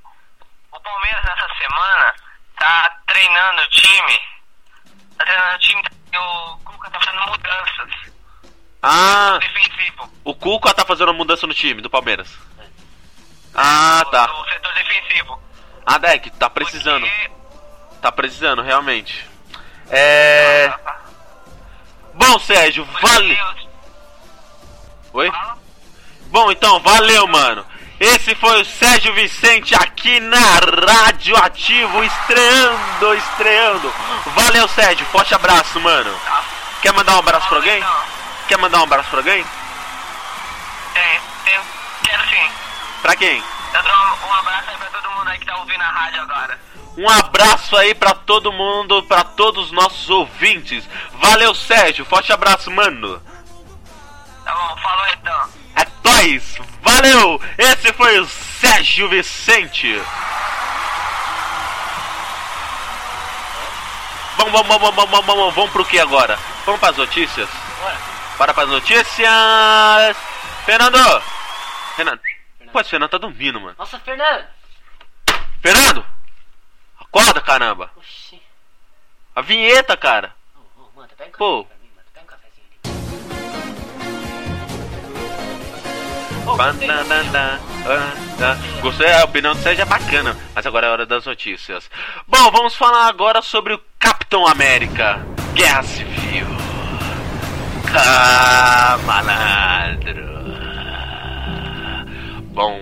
O 0.71 0.79
Palmeiras 0.79 1.23
nessa 1.23 1.47
semana 1.57 2.13
tá 2.59 2.91
treinando 3.07 3.61
o 3.61 3.69
time. 3.69 4.19
Tá 5.17 5.25
treinando 5.25 5.55
o 5.55 5.59
time 5.59 5.83
e 6.11 6.17
o 6.17 6.57
Cuca 6.65 6.91
tá 6.91 6.99
fazendo 6.99 7.25
mudanças. 7.27 8.02
Ah, 8.85 9.39
Defensivo. 9.39 10.09
o 10.25 10.35
Cuca 10.35 10.73
tá 10.73 10.83
fazendo 10.85 11.07
uma 11.09 11.17
mudança 11.17 11.47
no 11.47 11.53
time 11.53 11.81
do 11.81 11.89
Palmeiras. 11.89 12.27
Ah, 13.55 14.03
tá. 14.11 14.27
No 14.27 14.43
setor 14.45 14.73
defensivo. 14.73 15.39
Ah, 15.85 15.97
Deck, 15.97 16.29
tá 16.31 16.49
precisando. 16.49 17.05
Porque- 17.07 17.31
Tá 18.01 18.11
precisando, 18.11 18.61
realmente. 18.61 19.25
É. 19.89 20.73
Bom, 22.13 22.37
Sérgio, 22.39 22.83
vale. 23.01 23.39
Oi? 25.13 25.31
Bom, 26.25 26.51
então, 26.51 26.79
valeu, 26.81 27.25
mano. 27.27 27.65
Esse 27.99 28.35
foi 28.35 28.61
o 28.61 28.65
Sérgio 28.65 29.13
Vicente 29.13 29.73
aqui 29.75 30.19
na 30.19 30.37
Rádio 30.37 31.37
Ativo, 31.37 32.03
estreando, 32.03 33.13
estreando. 33.15 33.93
Valeu, 34.35 34.67
Sérgio. 34.67 35.05
Forte 35.05 35.33
abraço, 35.33 35.79
mano. 35.79 36.13
Tá. 36.25 36.43
Quer 36.81 36.91
mandar 36.91 37.15
um 37.15 37.19
abraço 37.19 37.47
pra 37.47 37.57
alguém? 37.59 37.77
Então, 37.77 38.03
Quer 38.47 38.57
mandar 38.57 38.79
um 38.79 38.83
abraço 38.83 39.09
pra 39.09 39.19
alguém? 39.19 39.45
Tem, 40.93 41.21
tem. 41.45 41.59
Quero 42.03 42.29
sim. 42.29 42.51
Pra 43.01 43.15
quem? 43.15 43.43
Eu 43.73 43.83
dou 43.83 44.27
um, 44.29 44.33
abraço 44.33 44.69
aí 44.69 44.77
pra 44.77 44.89
todo 44.89 45.11
mundo 45.11 45.27
aí 45.29 45.39
que 45.39 45.45
tá 45.45 45.57
ouvindo 45.57 45.81
a 45.81 45.89
rádio 45.89 46.21
agora. 46.21 46.59
Um 46.95 47.09
abraço 47.09 47.75
aí 47.75 47.95
pra 47.95 48.13
todo 48.13 48.51
mundo, 48.51 49.01
pra 49.03 49.23
todos 49.23 49.65
os 49.65 49.71
nossos 49.71 50.09
ouvintes. 50.09 50.87
Valeu, 51.13 51.55
Sérgio. 51.55 52.05
Forte 52.05 52.31
abraço, 52.31 52.69
mano. 52.69 53.21
Tá 54.45 54.53
bom, 54.53 54.77
falou 54.77 55.07
então. 55.07 55.49
É 55.75 55.87
nóis. 56.03 56.57
Valeu. 56.81 57.41
Esse 57.57 57.91
foi 57.93 58.19
o 58.19 58.27
Sérgio 58.27 59.09
Vicente. 59.09 59.99
Vamos, 64.37 64.51
vamos, 64.51 64.67
vamos, 64.67 64.95
vamos, 64.95 65.09
vamos, 65.09 65.25
vamos, 65.25 65.55
vamos 65.55 65.71
pro 65.71 65.85
que 65.85 65.99
agora? 65.99 66.37
Vamos 66.65 66.79
pras 66.79 66.97
notícias? 66.97 67.49
Bora. 68.33 68.37
Para 68.37 68.53
pras 68.53 68.69
notícias. 68.69 70.17
Fernando. 70.65 70.97
Fernando. 71.95 72.21
Pô, 72.71 72.79
esse 72.79 72.89
Fernando 72.89 73.09
tá 73.09 73.17
dormindo, 73.17 73.59
mano. 73.59 73.75
Nossa, 73.77 73.99
Fernando. 73.99 74.45
Fernando. 75.61 76.05
Acorda, 76.99 77.39
caramba. 77.41 77.91
Oxi. 77.95 78.41
A 79.35 79.41
vinheta, 79.41 79.95
cara. 79.95 80.33
Ô, 80.55 80.81
ô, 80.81 80.91
mano, 80.95 81.09
pega 81.17 81.29
um 81.29 81.37
Pô. 81.37 81.67
Gostei, 88.81 89.11
a 89.13 89.23
opinião 89.23 89.53
do 89.53 89.61
Sérgio 89.61 89.83
é 89.83 89.85
bacana, 89.85 90.37
mas 90.53 90.65
agora 90.65 90.87
é 90.87 90.89
hora 90.89 91.05
das 91.05 91.25
notícias. 91.25 91.89
Bom, 92.27 92.51
vamos 92.51 92.75
falar 92.75 93.07
agora 93.07 93.41
sobre 93.41 93.73
o 93.73 93.81
Capitão 93.97 94.45
América 94.45 95.25
Guerra 95.53 95.83
Civil. 95.83 96.52
Ah, 97.95 98.97
malandro. 99.05 100.23
Bom, 102.53 102.79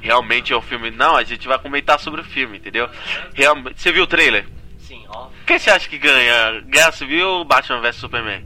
realmente 0.00 0.52
é 0.52 0.56
um 0.56 0.62
filme. 0.62 0.90
Não, 0.90 1.16
a 1.16 1.22
gente 1.24 1.46
vai 1.46 1.58
comentar 1.58 1.98
sobre 2.00 2.20
o 2.20 2.24
filme, 2.24 2.58
entendeu? 2.58 2.88
Realmente, 3.34 3.80
você 3.80 3.92
viu 3.92 4.04
o 4.04 4.06
trailer? 4.06 4.46
Sim, 4.78 5.04
óbvio. 5.08 5.38
Quem 5.46 5.58
você 5.58 5.70
acha 5.70 5.88
que 5.88 5.98
ganha? 5.98 6.60
Guerra 6.62 6.92
Civil 6.92 7.28
ou 7.28 7.44
Batman 7.44 7.80
vs 7.80 7.96
Superman? 7.96 8.44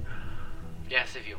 Guerra 0.89 1.07
Civil. 1.07 1.39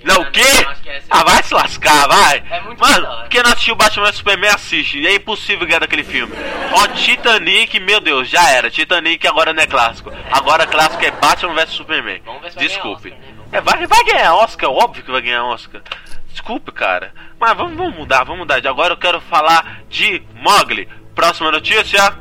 Eu 0.00 0.06
Não, 0.06 0.22
o 0.22 0.30
quê? 0.30 0.42
Civil. 0.44 1.00
Ah, 1.10 1.24
vai 1.24 1.42
se 1.42 1.54
lascar, 1.54 2.06
vai! 2.06 2.44
É 2.50 2.60
muito 2.60 2.78
Mano, 2.80 3.28
quem 3.28 3.42
não 3.42 3.50
assistiu 3.50 3.74
Batman 3.74 4.04
vs 4.04 4.16
Superman, 4.16 4.50
assiste. 4.50 4.98
E 4.98 5.06
é 5.06 5.14
impossível 5.14 5.66
ganhar 5.66 5.80
daquele 5.80 6.04
filme. 6.04 6.32
Ó, 6.72 6.86
Titanic, 6.88 7.80
meu 7.80 8.00
Deus, 8.00 8.28
já 8.28 8.48
era. 8.50 8.70
Titanic 8.70 9.26
agora 9.26 9.52
não 9.52 9.62
é 9.62 9.66
clássico. 9.66 10.12
Agora 10.30 10.66
clássico 10.66 11.04
é 11.04 11.10
Batman 11.10 11.54
vs 11.54 11.70
Superman. 11.70 12.20
Vamos 12.24 12.42
ver 12.42 12.50
se 12.50 12.56
vai 12.56 12.66
Desculpe. 12.66 13.14
É, 13.52 13.60
vai, 13.60 13.86
vai 13.86 14.04
ganhar 14.04 14.34
Oscar, 14.34 14.70
óbvio 14.70 15.04
que 15.04 15.10
vai 15.10 15.22
ganhar 15.22 15.44
Oscar. 15.44 15.82
Desculpe, 16.30 16.70
cara. 16.72 17.12
Mas 17.40 17.56
vamos, 17.56 17.76
vamos 17.76 17.96
mudar, 17.96 18.24
vamos 18.24 18.40
mudar. 18.40 18.60
De 18.60 18.68
agora 18.68 18.92
eu 18.92 18.98
quero 18.98 19.20
falar 19.22 19.82
de 19.88 20.22
Mogli. 20.34 20.88
Próxima 21.14 21.50
notícia. 21.50 22.14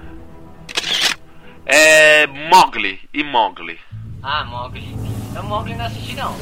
É. 1.65 2.25
Mogli 2.27 3.00
e 3.13 3.24
Mogli. 3.24 3.79
Ah, 4.24 4.46
Mogli. 4.46 4.96
Eu 5.36 5.44
Mogli 5.44 5.75
não 5.75 5.86
assisti 5.86 6.15
não. 6.15 6.34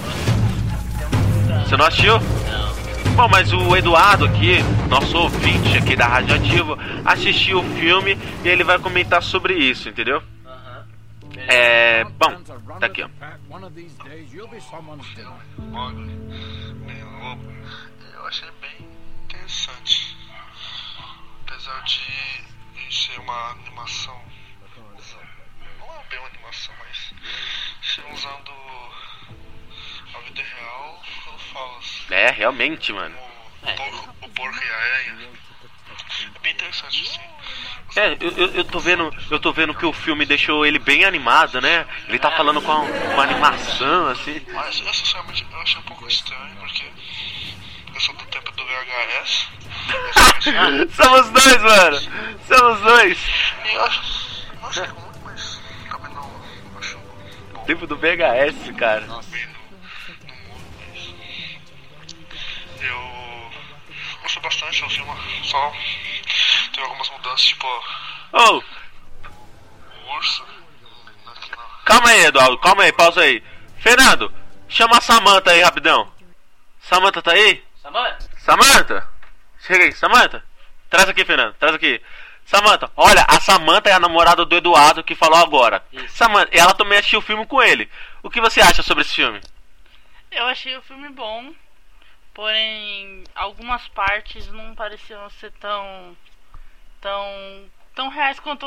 Você 1.63 1.77
não 1.77 1.85
assistiu? 1.85 2.19
Não. 2.19 2.73
Bom, 3.15 3.27
mas 3.27 3.53
o 3.53 3.75
Eduardo 3.75 4.25
aqui, 4.25 4.57
nosso 4.89 5.15
ouvinte 5.17 5.77
aqui 5.77 5.95
da 5.95 6.07
Rádio 6.07 6.35
assistiu 7.05 7.59
o 7.59 7.63
filme 7.75 8.17
e 8.43 8.47
ele 8.47 8.63
vai 8.63 8.79
comentar 8.79 9.21
sobre 9.21 9.53
isso, 9.53 9.87
entendeu? 9.87 10.21
É. 11.37 12.03
Bom, 12.03 12.43
tá 12.79 12.85
aqui, 12.85 13.03
ó. 13.03 13.09
Mogli, 15.57 16.13
meio 16.85 17.09
lobo, 17.19 17.51
eu 18.13 18.27
achei 18.27 18.49
bem 18.61 18.87
interessante. 19.23 20.15
Apesar 21.45 21.81
de 21.83 22.43
ser 22.91 23.19
uma 23.19 23.51
animação. 23.51 24.21
Não 25.79 25.93
é 25.99 26.03
bem 26.09 26.19
uma 26.19 26.27
animação, 26.27 26.73
mas 26.79 27.13
ser 27.81 28.03
usando 28.13 28.51
a 30.15 30.19
vida 30.19 30.41
real, 30.43 31.03
eu 31.27 31.39
falo 31.39 31.77
assim, 31.77 32.13
É, 32.13 32.31
realmente, 32.31 32.93
mano. 32.93 33.15
o, 33.61 33.65
porco, 33.75 34.15
o 34.21 34.29
porco 34.29 34.63
e 34.63 34.69
a 34.69 34.75
aranha. 34.77 35.29
É 36.35 36.39
bem 36.39 36.53
interessante, 36.53 37.01
assim. 37.01 37.19
É, 37.95 38.17
eu, 38.19 38.31
eu, 38.31 38.47
eu 38.55 38.63
tô 38.63 38.79
vendo, 38.79 39.13
eu 39.29 39.39
tô 39.39 39.53
vendo 39.53 39.73
que 39.73 39.85
o 39.85 39.93
filme 39.93 40.25
deixou 40.25 40.65
ele 40.65 40.79
bem 40.79 41.05
animado, 41.05 41.61
né? 41.61 41.85
Ele 42.07 42.17
tá 42.17 42.31
falando 42.31 42.59
com 42.59 42.71
uma, 42.71 42.85
uma 43.13 43.23
animação, 43.23 44.07
assim. 44.07 44.41
Mas 44.51 44.79
eu 44.79 44.91
sinceramente 44.93 45.45
eu 45.51 45.59
achei 45.59 45.79
um 45.79 45.83
pouco 45.83 46.07
estranho 46.07 46.55
porque 46.55 46.85
eu 47.93 48.01
sou 48.01 48.15
do 48.15 48.25
tempo 48.25 48.51
do 48.51 48.63
VHS. 48.65 49.47
Eu 50.45 50.89
Somos 50.89 51.29
dois, 51.29 51.61
mano! 51.61 51.99
Somos 52.47 52.81
dois! 52.81 53.17
E 53.65 53.73
eu 53.73 53.83
acho, 53.83 54.47
mas 54.61 54.75
também 54.75 56.13
não 56.13 56.31
acho 56.77 56.97
bom 57.53 57.63
Tempo 57.65 57.87
do 57.87 57.95
VHS, 57.95 58.71
cara. 58.77 59.01
bem 59.27 59.47
no, 59.47 59.53
no 60.27 60.35
mundo, 60.35 60.69
mas 60.81 61.15
eu 62.81 64.19
gostei 64.21 64.41
bastante, 64.41 64.83
o 64.83 64.89
filme 64.89 65.11
só 65.43 65.73
teve 66.73 66.85
algumas 66.85 67.09
mudanças, 67.09 67.41
tipo 67.41 67.67
Oh, 68.33 68.61
o 70.05 70.15
urso 70.15 70.43
aqui 71.27 71.51
calma 71.85 72.09
aí, 72.09 72.25
Eduardo, 72.25 72.57
calma 72.59 72.83
aí, 72.83 72.91
pausa 72.91 73.21
aí. 73.21 73.43
Fernando, 73.77 74.33
chama 74.67 74.97
a 74.97 75.01
Samantha 75.01 75.51
aí 75.51 75.61
rapidão. 75.61 76.11
Samantha 76.81 77.21
tá 77.21 77.31
aí? 77.31 77.63
Samanta? 77.81 78.29
Samantha! 78.39 79.07
Chega 79.59 79.83
aí, 79.85 79.91
Samantha! 79.93 80.43
Traz 80.89 81.07
aqui, 81.09 81.23
Fernando, 81.25 81.53
traz 81.55 81.75
aqui. 81.75 82.01
Samantha, 82.45 82.91
olha, 82.95 83.25
a 83.27 83.39
Samantha 83.39 83.89
é 83.89 83.93
a 83.93 83.99
namorada 83.99 84.45
do 84.45 84.55
Eduardo 84.55 85.03
que 85.03 85.15
falou 85.15 85.39
agora. 85.39 85.83
Isso. 85.91 86.17
Samantha, 86.17 86.49
ela 86.51 86.73
também 86.73 86.97
assistiu 86.97 87.19
o 87.19 87.21
filme 87.21 87.45
com 87.45 87.61
ele. 87.61 87.89
O 88.21 88.29
que 88.29 88.41
você 88.41 88.61
acha 88.61 88.83
sobre 88.83 89.03
esse 89.03 89.15
filme? 89.15 89.39
Eu 90.31 90.45
achei 90.47 90.75
o 90.77 90.81
filme 90.81 91.09
bom. 91.09 91.53
porém 92.33 93.23
algumas 93.35 93.87
partes 93.89 94.47
não 94.47 94.75
pareciam 94.75 95.29
ser 95.29 95.51
tão 95.53 96.17
tão 97.03 97.71
tão 97.93 98.09
reais 98.09 98.39
quanto 98.39 98.65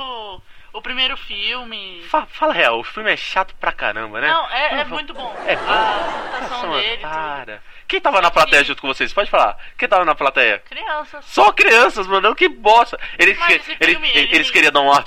o, 0.73 0.81
primeiro 0.81 1.17
filme. 1.17 2.01
Fa- 2.09 2.27
fala 2.27 2.53
real, 2.53 2.79
o 2.79 2.85
filme 2.85 3.11
é 3.13 3.17
chato 3.17 3.53
pra 3.57 3.73
caramba, 3.73 4.21
né? 4.21 4.29
Não, 4.29 4.49
é, 4.51 4.81
é 4.83 4.85
muito 4.85 5.13
bom. 5.13 5.35
É 5.45 5.57
bom. 5.57 5.65
A 5.67 6.49
mano, 6.67 6.75
dele, 6.81 6.97
tudo. 6.99 7.01
para. 7.11 7.63
Quem 7.89 8.01
tava 8.01 8.21
na 8.21 8.31
plateia 8.31 8.63
junto 8.63 8.81
com 8.83 8.89
vocês? 8.89 9.13
Pode 9.13 9.29
falar. 9.31 9.57
Quem 9.77 9.89
tava 9.89 10.05
na 10.05 10.15
plateia? 10.15 10.61
crianças. 10.61 11.25
Só 11.25 11.51
crianças, 11.53 12.07
mano. 12.07 12.35
Que 12.37 12.49
bosta. 12.49 12.99
Eles, 13.19 13.37
Mas 13.39 13.49
que- 13.65 13.77
ele- 13.81 13.93
filme, 13.95 14.09
ele- 14.11 14.19
ele- 14.21 14.35
eles 14.37 14.51
queriam 14.51 14.71
dar 14.73 14.81
um 14.81 14.93
ar. 14.93 15.05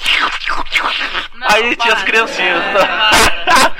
Não, 1.36 1.48
Aí 1.50 1.75
tinha 1.77 1.93
as 1.93 2.00
para. 2.00 2.12
criancinhas. 2.12 2.63
Para. 2.74 3.09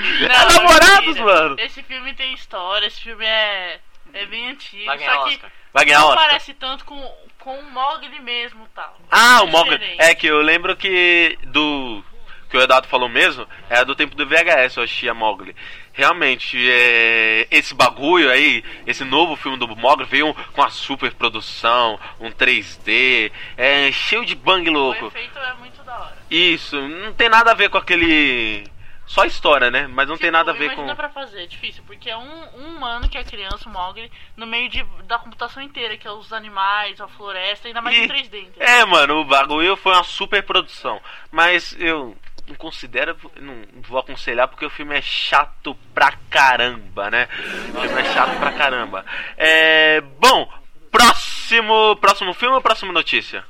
É 0.00 0.28
Não, 0.28 0.52
namorados, 0.54 1.06
mentira. 1.06 1.24
mano. 1.24 1.56
Esse 1.58 1.82
filme 1.82 2.14
tem 2.14 2.32
história, 2.32 2.86
esse 2.86 3.00
filme 3.02 3.24
é, 3.24 3.78
é 4.14 4.26
bem 4.26 4.48
antigo. 4.48 4.84
Vai 4.86 4.96
ganhar 4.98 5.14
só 5.14 5.24
que 5.24 5.34
Oscar. 5.34 5.50
Vai 5.72 5.84
ganhar 5.84 5.98
não 6.00 6.08
Oscar. 6.08 6.24
parece 6.26 6.54
tanto 6.54 6.84
com, 6.86 7.14
com 7.40 7.58
o 7.58 7.70
Mogli 7.70 8.20
mesmo 8.20 8.66
tal. 8.74 8.96
Ah, 9.10 9.42
o 9.42 9.48
É 9.48 9.50
Mogli. 9.50 9.94
É 9.98 10.14
que 10.14 10.26
eu 10.26 10.40
lembro 10.40 10.76
que 10.76 11.38
do 11.44 12.04
que 12.48 12.56
o 12.56 12.60
Eduardo 12.60 12.88
falou 12.88 13.08
mesmo, 13.08 13.46
é 13.68 13.84
do 13.84 13.94
tempo 13.94 14.16
do 14.16 14.26
VHS, 14.26 14.76
eu 14.76 14.82
achei 14.82 15.08
a 15.08 15.14
Mogli. 15.14 15.54
Realmente, 15.92 16.58
é, 16.68 17.46
esse 17.48 17.72
bagulho 17.74 18.28
aí, 18.28 18.64
esse 18.86 19.04
novo 19.04 19.36
filme 19.36 19.56
do 19.56 19.68
Mogli 19.76 20.04
veio 20.04 20.34
com 20.52 20.62
a 20.62 20.68
super 20.68 21.12
produção, 21.14 21.98
um 22.18 22.30
3D, 22.30 23.30
é 23.56 23.92
cheio 23.92 24.24
de 24.26 24.34
bang 24.34 24.68
O 24.68 24.72
louco. 24.72 25.06
efeito 25.06 25.38
é 25.38 25.54
muito 25.54 25.80
da 25.84 25.96
hora. 25.96 26.16
Isso, 26.28 26.76
não 26.88 27.12
tem 27.12 27.28
nada 27.28 27.52
a 27.52 27.54
ver 27.54 27.70
com 27.70 27.78
aquele 27.78 28.64
só 29.10 29.24
história, 29.24 29.70
né? 29.72 29.88
Mas 29.88 30.08
não 30.08 30.16
tem 30.16 30.30
nada 30.30 30.52
a 30.52 30.54
ver 30.54 30.68
com 30.68 30.82
Imagina 30.84 30.94
pra 30.94 31.08
fazer, 31.08 31.42
é 31.42 31.46
difícil, 31.46 31.82
porque 31.84 32.08
é 32.08 32.16
um, 32.16 32.44
um 32.60 32.76
humano 32.76 33.08
que 33.08 33.18
é 33.18 33.24
criança, 33.24 33.68
o 33.68 33.72
Mogli, 33.72 34.10
no 34.36 34.46
meio 34.46 34.68
de, 34.68 34.84
da 35.04 35.18
computação 35.18 35.60
inteira, 35.60 35.96
que 35.96 36.06
é 36.06 36.12
os 36.12 36.32
animais, 36.32 37.00
a 37.00 37.08
floresta, 37.08 37.66
ainda 37.66 37.80
mais 37.82 37.96
E- 37.96 38.04
em 38.04 38.08
3D. 38.08 38.38
entendeu? 38.42 38.52
É, 38.68 38.84
mano, 38.84 39.16
o 39.20 39.24
bagulho 39.24 39.76
foi 39.76 39.92
uma 39.94 40.04
super 40.04 40.44
produção. 40.44 41.00
Mas 41.30 41.76
eu 41.80 42.16
não 42.46 42.54
considero, 42.54 43.16
não 43.40 43.64
vou 43.82 43.98
aconselhar 43.98 44.46
porque 44.46 44.64
o 44.64 44.70
filme 44.70 44.96
é 44.96 45.02
chato 45.02 45.76
pra 45.92 46.12
caramba, 46.30 47.10
né? 47.10 47.28
O 47.74 47.80
filme 47.80 48.00
é 48.00 48.12
chato 48.12 48.38
pra 48.38 48.52
caramba. 48.52 49.04
É. 49.36 50.00
Bom, 50.20 50.48
próximo. 50.90 51.96
Próximo 51.96 52.32
filme 52.34 52.54
ou 52.54 52.60
próxima 52.62 52.92
notícia? 52.92 53.44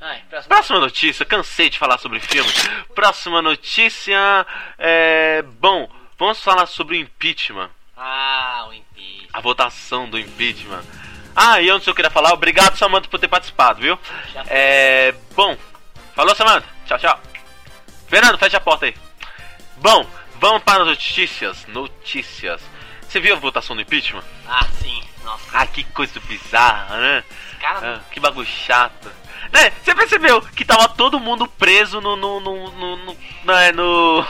Ai. 0.00 0.22
Próxima 0.46 0.78
notícia, 0.78 1.24
cansei 1.24 1.68
de 1.68 1.78
falar 1.78 1.98
sobre 1.98 2.20
filme. 2.20 2.50
Próxima 2.94 3.42
notícia. 3.42 4.46
É. 4.78 5.42
Bom, 5.42 5.90
vamos 6.18 6.42
falar 6.42 6.66
sobre 6.66 6.96
o 6.96 7.00
impeachment. 7.00 7.70
Ah, 7.96 8.66
o 8.68 8.72
impeachment. 8.72 9.28
A 9.32 9.40
votação 9.40 10.08
do 10.08 10.18
impeachment. 10.18 10.84
Ah, 11.34 11.60
e 11.60 11.70
antes 11.70 11.86
eu 11.86 11.94
queria 11.94 12.10
falar, 12.10 12.32
obrigado 12.32 12.76
Samantha 12.76 13.08
por 13.08 13.18
ter 13.18 13.28
participado, 13.28 13.80
viu? 13.80 13.98
É. 14.46 15.14
Bom, 15.34 15.56
falou 16.14 16.34
Samantha, 16.34 16.66
tchau, 16.86 16.98
tchau. 16.98 17.20
Fernando, 18.08 18.38
fecha 18.38 18.56
a 18.56 18.60
porta 18.60 18.86
aí. 18.86 18.94
Bom, 19.76 20.08
vamos 20.40 20.62
para 20.62 20.82
as 20.82 20.88
notícias. 20.88 21.66
Notícias. 21.66 22.60
Você 23.02 23.20
viu 23.20 23.34
a 23.34 23.38
votação 23.38 23.76
do 23.76 23.82
impeachment? 23.82 24.24
Ah, 24.48 24.66
sim. 24.80 25.02
Nossa. 25.24 25.44
Ah, 25.52 25.66
que 25.66 25.84
coisa 25.84 26.18
bizarra, 26.20 26.96
né? 26.98 27.24
Cara 27.60 27.96
Ah, 27.96 28.10
que 28.10 28.18
bagulho 28.18 28.46
chato. 28.46 29.10
Né? 29.52 29.72
Você 29.82 29.94
percebeu 29.94 30.40
que 30.40 30.64
tava 30.64 30.88
todo 30.88 31.20
mundo 31.20 31.46
preso 31.46 32.00
no. 32.00 32.16
no. 32.16 32.40
no. 32.40 32.70
no. 32.72 32.96
no, 32.96 33.16
né, 33.44 33.72
no- 33.72 34.26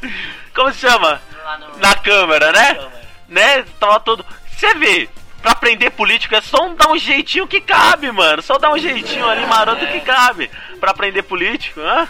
Como 0.54 0.72
se 0.72 0.80
chama? 0.80 1.20
no... 1.58 1.78
Na 1.78 1.94
câmera, 1.94 2.52
né? 2.52 2.74
câmera. 2.74 3.00
Né? 3.28 3.64
Tava 3.78 4.00
todo. 4.00 4.24
Você 4.56 4.74
vê, 4.74 5.08
pra 5.42 5.54
prender 5.54 5.90
político 5.92 6.34
é 6.34 6.40
só 6.40 6.64
um, 6.66 6.74
dar 6.74 6.90
um 6.90 6.98
jeitinho 6.98 7.46
que 7.46 7.60
cabe, 7.60 8.10
mano. 8.12 8.42
Só 8.42 8.58
dar 8.58 8.72
um 8.72 8.78
jeitinho 8.78 9.26
ali 9.28 9.46
maroto 9.46 9.86
que 9.86 10.00
cabe. 10.00 10.50
Pra 10.78 10.94
prender 10.94 11.22
político, 11.24 11.80
hã? 11.80 12.08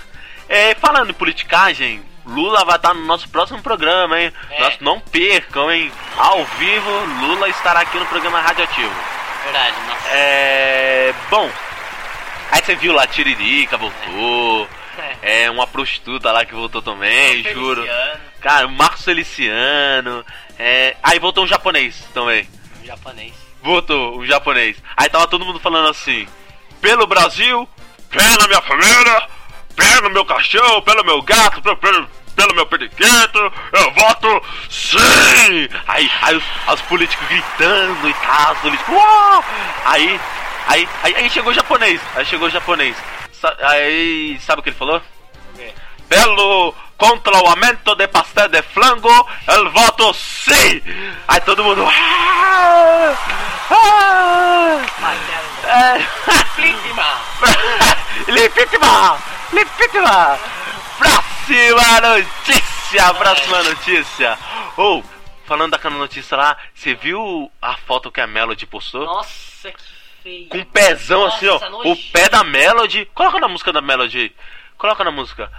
É, 0.49 0.75
falando 0.75 1.11
em 1.11 1.15
politicagem, 1.15 2.03
Lula 2.27 2.65
vai 2.65 2.77
estar 2.77 2.93
no 2.93 3.05
nosso 3.07 3.29
próximo 3.29 3.63
programa, 3.63 4.21
hein? 4.21 4.33
É. 4.51 4.61
Nós 4.61 4.79
não 4.81 4.99
percam, 5.01 5.71
hein? 5.71 5.93
Ao 6.17 6.45
vivo, 6.45 6.91
Lula 7.21 7.49
estará 7.49 7.81
aqui 7.81 7.99
no 7.99 8.07
programa 8.07 8.41
Radioativo. 8.41 8.93
Verdade, 9.45 9.77
nossa. 9.89 10.09
É. 10.11 11.15
Bom. 11.31 11.49
Aí 12.51 12.63
você 12.65 12.75
viu 12.75 12.93
lá, 12.93 13.07
Tiririca 13.07 13.77
voltou. 13.77 14.69
É, 15.23 15.51
uma 15.51 15.67
prostituta 15.67 16.31
lá 16.33 16.45
que 16.45 16.55
voltou 16.55 16.83
também, 16.83 17.43
juro. 17.55 17.83
Feliciano, 17.83 18.21
Cara, 18.41 18.67
o 18.67 18.71
Marcos 18.71 19.05
Feliciano. 19.05 20.25
É... 20.59 20.97
Aí 21.03 21.19
voltou 21.19 21.45
um 21.45 21.47
japonês 21.47 22.05
também. 22.13 22.49
um 22.83 22.87
japonês. 22.87 23.33
Voltou 23.63 24.19
um 24.19 24.27
japonês. 24.27 24.77
Aí 24.97 25.09
tava 25.09 25.27
todo 25.27 25.45
mundo 25.45 25.61
falando 25.61 25.89
assim: 25.89 26.27
pelo 26.81 27.07
Brasil, 27.07 27.69
pela 28.11 28.47
minha 28.49 28.61
família, 28.63 29.29
pelo 29.77 30.11
meu 30.11 30.25
cachorro, 30.25 30.83
pelo 30.83 31.05
meu 31.05 31.23
gato, 31.23 31.63
pelo, 31.63 31.77
pelo, 31.77 32.09
pelo 32.35 32.55
meu 32.55 32.67
periquito, 32.67 33.53
eu 33.73 33.91
voto 33.93 34.43
sim! 34.69 35.69
Aí, 35.87 36.11
aí 36.23 36.37
os, 36.37 36.45
os 36.73 36.81
políticos 36.83 37.27
gritando 37.29 38.09
e 38.09 38.15
tal, 38.15 38.53
os 38.55 38.59
políticos. 38.61 38.95
"Uau!" 38.95 39.45
Aí, 39.85 40.21
aí, 40.67 40.89
aí, 41.03 41.15
aí 41.17 41.31
chegou 41.31 41.51
o 41.53 41.55
japonês. 41.55 42.01
Aí 42.15 42.25
chegou 42.25 42.49
o 42.49 42.51
japonês. 42.51 42.97
Sa- 43.33 43.57
Aí, 43.63 44.39
sabe 44.41 44.61
o 44.61 44.63
que 44.63 44.71
ele 44.71 44.77
falou? 44.77 45.01
quê? 45.57 45.73
Pelo 46.09 46.75
contra 46.99 47.33
o 47.43 47.47
aumento 47.49 47.95
de 47.95 48.07
pastel 48.09 48.49
de 48.49 48.61
flango, 48.63 49.09
eu 49.49 49.71
voto 49.71 50.13
sim! 50.13 50.83
Aí 51.27 51.41
todo 51.41 51.65
mundo. 51.65 51.87
"Ah! 51.89 53.15
Ah!" 53.71 54.81
É. 55.67 56.07
Próxima 60.99 62.01
notícia! 62.01 63.15
Próxima 63.15 63.63
notícia! 63.63 64.39
Ou, 64.77 65.05
falando 65.47 65.73
daquela 65.73 65.97
notícia 65.97 66.37
lá, 66.37 66.57
você 66.75 66.95
viu 66.95 67.51
a 67.61 67.77
foto 67.79 68.11
que 68.11 68.21
a 68.21 68.27
Melody 68.27 68.67
postou? 68.67 69.05
Nossa, 69.07 69.71
que 69.73 69.83
feio. 70.23 70.49
Com 70.49 70.59
um 70.59 70.65
pezão 70.65 71.27
assim, 71.27 71.47
ó. 71.49 71.59
Nossa, 71.59 71.89
O 71.89 71.97
pé 72.13 72.29
da 72.29 72.43
Melody. 72.45 73.07
Coloca 73.15 73.39
na 73.39 73.49
música 73.49 73.73
da 73.73 73.81
Melody 73.81 74.19
aí. 74.19 74.33
Coloca 74.79 75.05
na 75.05 75.11
música. 75.11 75.51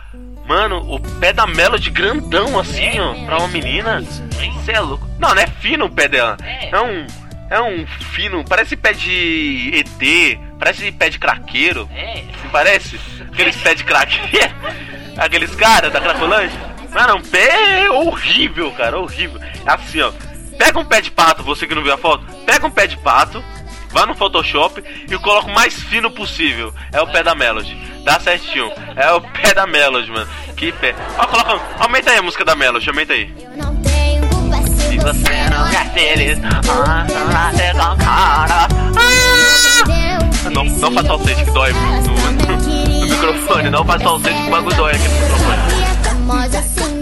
Mano, 0.48 0.78
o 0.92 1.00
pé 1.20 1.32
da 1.32 1.46
Melody 1.46 1.90
grandão 1.92 2.60
assim, 2.60 3.00
ó. 3.00 3.14
Pra 3.26 3.38
uma 3.38 3.48
menina. 3.48 4.02
Você 4.02 4.72
é 4.72 4.80
louco. 4.80 5.08
Não, 5.20 5.34
não 5.36 5.42
é 5.42 5.48
fino 5.48 5.86
o 5.86 5.90
pé 5.90 6.08
dela. 6.08 6.38
É. 6.44 6.70
É 6.76 6.82
um. 6.82 7.08
É 7.50 7.62
um 7.62 7.86
fino. 7.86 8.44
Parece 8.46 8.76
pé 8.76 8.94
de 8.94 9.72
ET. 9.74 10.40
Parece 10.58 10.92
pé 10.92 11.10
de 11.10 11.20
craqueiro. 11.20 11.88
É, 11.94 12.24
Não 12.44 12.50
parece? 12.52 13.00
Aqueles 13.32 13.56
pés 13.58 13.76
de 13.76 13.84
craqueiro. 13.84 14.56
Aqueles 15.18 15.54
caras 15.56 15.92
da 15.92 16.00
Cracolândia. 16.00 16.58
Mano, 16.94 17.16
um 17.18 17.22
pé 17.22 17.90
horrível, 17.92 18.72
cara. 18.72 18.98
Horrível. 19.00 19.40
É 19.42 19.72
assim, 19.72 20.02
ó. 20.02 20.12
Pega 20.58 20.80
um 20.80 20.86
pé 20.86 21.02
de 21.02 21.12
pato, 21.12 21.44
você 21.44 21.68
que 21.68 21.76
não 21.76 21.84
viu 21.84 21.94
a 21.94 21.98
foto. 21.98 22.24
Pega 22.46 22.66
um 22.66 22.72
pé 22.72 22.88
de 22.88 22.98
pato. 22.98 23.44
Vai 23.92 24.06
no 24.06 24.16
Photoshop 24.16 24.84
e 25.10 25.18
coloca 25.18 25.48
o 25.48 25.54
mais 25.54 25.74
fino 25.74 26.10
possível. 26.12 26.74
É 26.92 27.02
o 27.02 27.08
pé 27.08 27.24
da 27.24 27.36
Melody. 27.36 27.76
Dá 28.04 28.20
certinho. 28.20 28.72
É 28.96 29.12
o 29.12 29.22
pé 29.22 29.54
da 29.54 29.68
Melody, 29.68 30.10
mano. 30.10 30.30
Que 30.56 30.72
pé. 30.72 30.96
Ó, 31.18 31.28
coloca. 31.28 31.62
Aumenta 31.80 32.12
aí 32.12 32.18
a 32.18 32.22
música 32.22 32.46
da 32.46 32.56
Melody, 32.56 32.90
aumenta 32.90 33.14
aí. 33.14 33.34
Eu 33.40 33.58
não 33.58 33.76
tenho 33.82 34.28
culpa 34.28 34.58
se 34.68 34.90
Se 34.90 34.98
você 34.98 35.50
não 35.50 35.68
é 35.68 35.86
feliz, 35.94 36.40
ah, 36.44 36.62
não 37.10 37.60
é 37.60 37.72
com 37.74 38.04
cara. 38.04 38.68
Ah! 38.96 40.50
Não, 40.54 40.66
não 40.66 40.92
faz 40.92 41.08
falsete 41.08 41.46
que 41.46 41.52
dói 41.52 41.72
no, 41.72 42.02
no, 42.02 42.14
no 43.00 43.08
microfone. 43.08 43.70
Não 43.70 43.86
faz 43.86 44.04
falsete 44.04 44.42
que 44.42 44.48
o 44.48 44.52
bagulho 44.52 44.76
dói 44.76 44.92
aqui 44.92 45.08
no 45.08 45.14
microfone. 45.16 47.01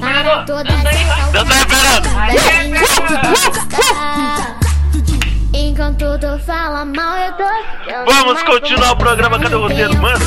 Para 0.00 0.44
todas 0.44 0.74
Fernando! 0.80 2.08
Enquanto 5.54 6.18
tu 6.18 6.38
fala 6.46 6.84
mal, 6.84 7.18
eu 7.18 7.32
tô 7.32 7.44
Vamos 8.06 8.42
continuar 8.42 8.92
o 8.92 8.96
programa, 8.96 9.38
cadê 9.38 9.54
o 9.54 9.60
roteiro, 9.60 9.94
mano? 9.96 10.24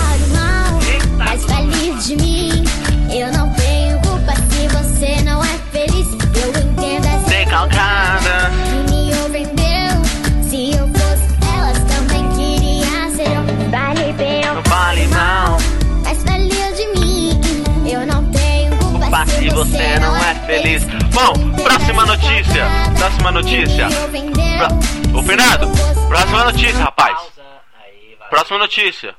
Você 19.55 19.97
não 19.99 20.17
é 20.17 20.35
feliz. 20.45 20.83
Bom, 21.13 21.63
próxima 21.63 22.05
notícia. 22.05 22.67
Próxima 22.97 23.31
notícia. 23.31 23.87
Pra... 24.57 25.17
Ô, 25.17 25.23
Fernando, 25.23 25.71
próxima 26.09 26.43
notícia, 26.43 26.83
rapaz. 26.83 27.17
Próxima 28.29 28.59
notícia. 28.59 29.15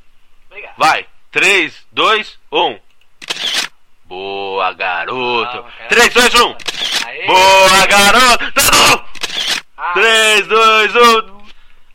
Vai. 0.76 1.06
3, 1.32 1.72
2, 1.90 2.38
1. 2.52 2.78
Boa, 4.04 4.72
garoto. 4.74 5.52
Calma, 5.52 5.70
cara. 5.78 5.88
3, 5.88 6.14
2, 6.14 6.34
1. 6.34 6.56
Aê! 7.06 7.26
Boa, 7.26 7.86
garoto. 7.86 8.52
Tá 8.52 8.62
bom. 8.62 9.04
Ah, 9.78 9.92
3, 9.94 10.46
2, 10.46 10.96
1. 10.96 10.98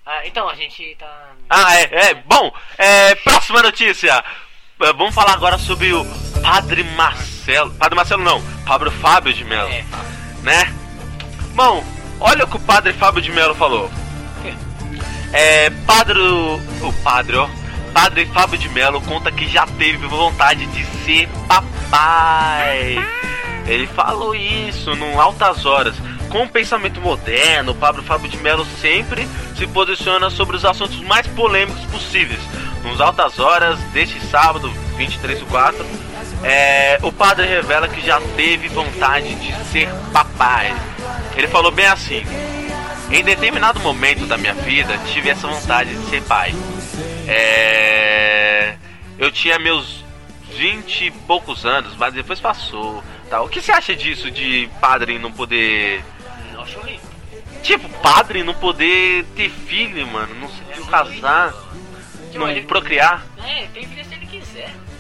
ah, 0.07 0.25
então, 0.25 0.49
a 0.49 0.55
gente 0.55 0.95
tá. 0.95 1.29
Ah, 1.47 1.75
é, 1.75 1.89
é. 1.91 2.13
Bom, 2.15 2.51
é, 2.79 3.13
próxima 3.15 3.61
notícia. 3.61 4.23
É, 4.81 4.93
Vamos 4.93 5.13
falar 5.13 5.33
agora 5.33 5.59
sobre 5.59 5.93
o 5.93 6.03
Padre 6.41 6.83
Marcelo. 7.41 7.71
Padre 7.71 7.95
Marcelo 7.95 8.23
não, 8.23 8.41
Pablo 8.65 8.91
Fábio 8.91 9.33
de 9.33 9.43
Mello, 9.43 9.69
É, 9.69 9.83
né? 10.43 10.73
Bom, 11.55 11.83
olha 12.19 12.45
o 12.45 12.47
que 12.47 12.55
o 12.55 12.59
Padre 12.59 12.93
Fábio 12.93 13.21
de 13.21 13.31
Mello 13.31 13.55
falou. 13.55 13.89
É, 15.33 15.69
padre. 15.87 16.19
O 16.19 16.93
padre, 17.03 17.37
ó. 17.37 17.47
Padre 17.93 18.25
Fábio 18.27 18.57
de 18.57 18.69
Mello 18.69 19.01
conta 19.01 19.31
que 19.31 19.47
já 19.47 19.65
teve 19.65 20.05
vontade 20.07 20.65
de 20.67 20.85
ser 21.05 21.27
papai. 21.47 22.97
Ele 23.65 23.87
falou 23.87 24.35
isso 24.35 24.93
num 24.95 25.19
Altas 25.19 25.65
Horas. 25.65 25.95
Com 26.29 26.43
o 26.43 26.49
pensamento 26.49 27.01
moderno, 27.01 27.71
o 27.71 27.75
Pablo 27.75 28.03
Fábio 28.03 28.29
de 28.29 28.37
Mello 28.37 28.65
sempre 28.79 29.27
se 29.57 29.65
posiciona 29.67 30.29
sobre 30.29 30.55
os 30.55 30.63
assuntos 30.65 30.99
mais 31.01 31.27
polêmicos 31.27 31.83
possíveis. 31.85 32.39
Nos 32.83 32.99
Altas 33.01 33.39
Horas 33.39 33.79
deste 33.93 34.19
sábado, 34.27 34.69
23 34.97 35.39
do 35.39 35.45
4, 35.47 35.85
é, 36.43 36.97
o 37.03 37.11
padre 37.11 37.45
revela 37.47 37.87
que 37.87 38.01
já 38.01 38.19
teve 38.35 38.67
vontade 38.69 39.33
de 39.35 39.53
ser 39.65 39.87
papai. 40.11 40.73
Ele 41.35 41.47
falou 41.47 41.71
bem 41.71 41.85
assim: 41.85 42.23
em 43.11 43.23
determinado 43.23 43.79
momento 43.79 44.25
da 44.25 44.37
minha 44.37 44.53
vida, 44.53 44.97
tive 45.13 45.29
essa 45.29 45.47
vontade 45.47 45.93
de 45.93 46.09
ser 46.09 46.21
pai. 46.23 46.53
É... 47.27 48.75
Eu 49.17 49.31
tinha 49.31 49.59
meus 49.59 50.03
20 50.53 51.05
e 51.05 51.11
poucos 51.11 51.65
anos, 51.65 51.95
mas 51.95 52.13
depois 52.13 52.39
passou. 52.39 53.03
Tá? 53.29 53.41
O 53.41 53.49
que 53.49 53.61
você 53.61 53.71
acha 53.71 53.95
disso 53.95 54.31
de 54.31 54.69
padre 54.79 55.19
não 55.19 55.31
poder. 55.31 56.03
Tipo, 57.61 57.87
padre 57.99 58.43
não 58.43 58.55
poder 58.55 59.23
ter 59.35 59.49
filho, 59.49 60.05
mano, 60.07 60.33
não 60.35 60.49
se 60.49 60.89
casar, 60.89 61.53
não 62.33 62.49
ele- 62.49 62.61
procriar? 62.61 63.23
É, 63.37 63.67
tem 63.71 63.85
filho. 63.85 64.01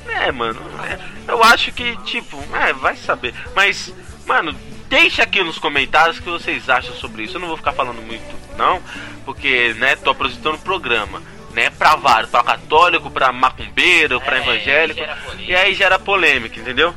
É, 0.07 0.31
mano, 0.31 0.59
é, 0.83 1.31
eu 1.31 1.43
acho 1.43 1.71
que, 1.71 1.95
tipo, 2.03 2.37
é, 2.55 2.73
vai 2.73 2.95
saber. 2.95 3.33
Mas, 3.55 3.93
mano, 4.25 4.53
deixa 4.89 5.23
aqui 5.23 5.43
nos 5.43 5.57
comentários 5.57 6.17
o 6.17 6.21
que 6.23 6.29
vocês 6.29 6.69
acham 6.69 6.93
sobre 6.95 7.23
isso. 7.23 7.37
Eu 7.37 7.41
não 7.41 7.47
vou 7.47 7.57
ficar 7.57 7.73
falando 7.73 8.01
muito, 8.01 8.35
não, 8.57 8.81
porque, 9.25 9.73
né, 9.75 9.95
tô 9.95 10.09
apresentando 10.11 10.55
o 10.55 10.59
programa, 10.59 11.21
né, 11.53 11.69
pra 11.69 11.95
vários, 11.95 12.29
pra 12.29 12.43
católico, 12.43 13.09
pra 13.09 13.31
macumbeiro, 13.31 14.19
pra 14.21 14.37
É, 14.37 14.41
evangélico. 14.41 14.99
polêmica. 15.01 15.51
E 15.51 15.55
aí 15.55 15.73
gera 15.73 15.97
polêmica, 15.99 16.59
entendeu? 16.59 16.93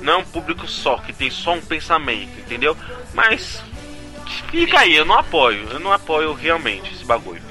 Não 0.00 0.12
é 0.14 0.16
um 0.16 0.24
público 0.24 0.66
só, 0.68 0.98
que 0.98 1.12
tem 1.12 1.30
só 1.30 1.54
um 1.54 1.60
pensamento, 1.60 2.38
entendeu? 2.38 2.76
Mas, 3.14 3.62
fica 4.50 4.80
aí, 4.80 4.94
eu 4.94 5.04
não 5.04 5.18
apoio, 5.18 5.66
eu 5.70 5.80
não 5.80 5.92
apoio 5.92 6.32
realmente 6.34 6.92
esse 6.92 7.04
bagulho. 7.04 7.42